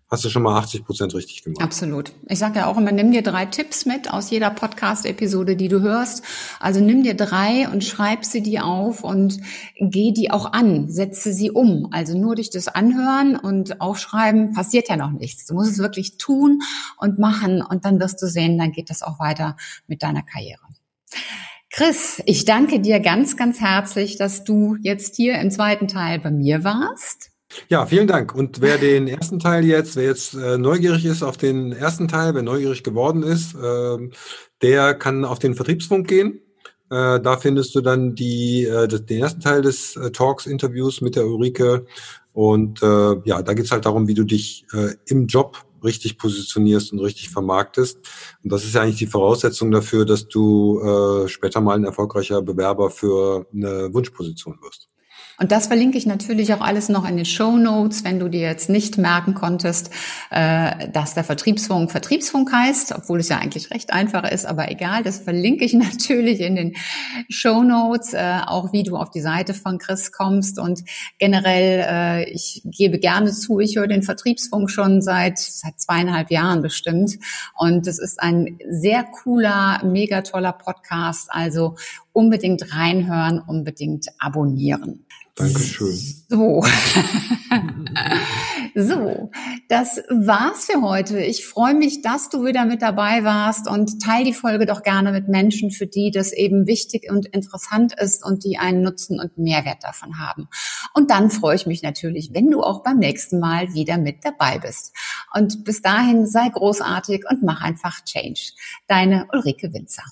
[0.10, 1.62] hast du schon mal 80 Prozent richtig gemacht.
[1.62, 2.12] Absolut.
[2.28, 5.82] Ich sage ja auch immer, nimm dir drei Tipps mit aus jeder Podcast-Episode, die du
[5.82, 6.24] hörst.
[6.60, 9.40] Also nimm dir drei und schreib sie dir auf und
[9.80, 11.90] geh die auch an, setze sie um.
[11.92, 15.46] Also nur durch das Anhören und Aufschreiben passiert ja noch nichts.
[15.46, 16.62] Du musst es wirklich tun
[16.98, 19.58] und machen und dann wirst du sehen, dann geht das auch weiter
[19.88, 20.62] mit deiner Karriere.
[21.72, 26.32] Chris, ich danke dir ganz, ganz herzlich, dass du jetzt hier im zweiten Teil bei
[26.32, 27.29] mir warst.
[27.68, 28.36] Ja, vielen Dank.
[28.36, 32.36] Und wer den ersten Teil jetzt, wer jetzt äh, neugierig ist auf den ersten Teil,
[32.36, 34.10] wer neugierig geworden ist, äh,
[34.62, 36.42] der kann auf den Vertriebsfunk gehen.
[36.92, 41.16] Äh, da findest du dann die, äh, den ersten Teil des äh, Talks, Interviews mit
[41.16, 41.86] der Ulrike.
[42.34, 46.92] Und äh, ja, da geht's halt darum, wie du dich äh, im Job richtig positionierst
[46.92, 47.98] und richtig vermarktest.
[48.44, 52.42] Und das ist ja eigentlich die Voraussetzung dafür, dass du äh, später mal ein erfolgreicher
[52.42, 54.90] Bewerber für eine Wunschposition wirst.
[55.40, 58.42] Und das verlinke ich natürlich auch alles noch in den Show Notes, wenn du dir
[58.42, 59.90] jetzt nicht merken konntest,
[60.32, 65.02] äh, dass der Vertriebsfunk Vertriebsfunk heißt, obwohl es ja eigentlich recht einfach ist, aber egal,
[65.02, 66.76] das verlinke ich natürlich in den
[67.30, 70.60] Show Notes, äh, auch wie du auf die Seite von Chris kommst.
[70.60, 70.84] Und
[71.20, 76.62] generell, äh, ich gebe gerne zu, ich höre den Vertriebsfunk schon seit, seit zweieinhalb Jahren
[76.62, 77.18] bestimmt.
[77.58, 81.76] Und es ist ein sehr cooler, mega toller Podcast, also
[82.12, 85.06] unbedingt reinhören, unbedingt abonnieren.
[85.40, 85.98] Dankeschön.
[86.28, 86.62] So.
[88.76, 89.32] so,
[89.70, 91.22] das war's für heute.
[91.22, 95.14] Ich freue mich, dass du wieder mit dabei warst und teile die Folge doch gerne
[95.14, 99.38] mit Menschen, für die das eben wichtig und interessant ist und die einen Nutzen und
[99.38, 100.50] Mehrwert davon haben.
[100.94, 104.60] Und dann freue ich mich natürlich, wenn du auch beim nächsten Mal wieder mit dabei
[104.60, 104.94] bist.
[105.34, 108.52] Und bis dahin sei großartig und mach einfach Change.
[108.88, 110.04] Deine Ulrike Winzer.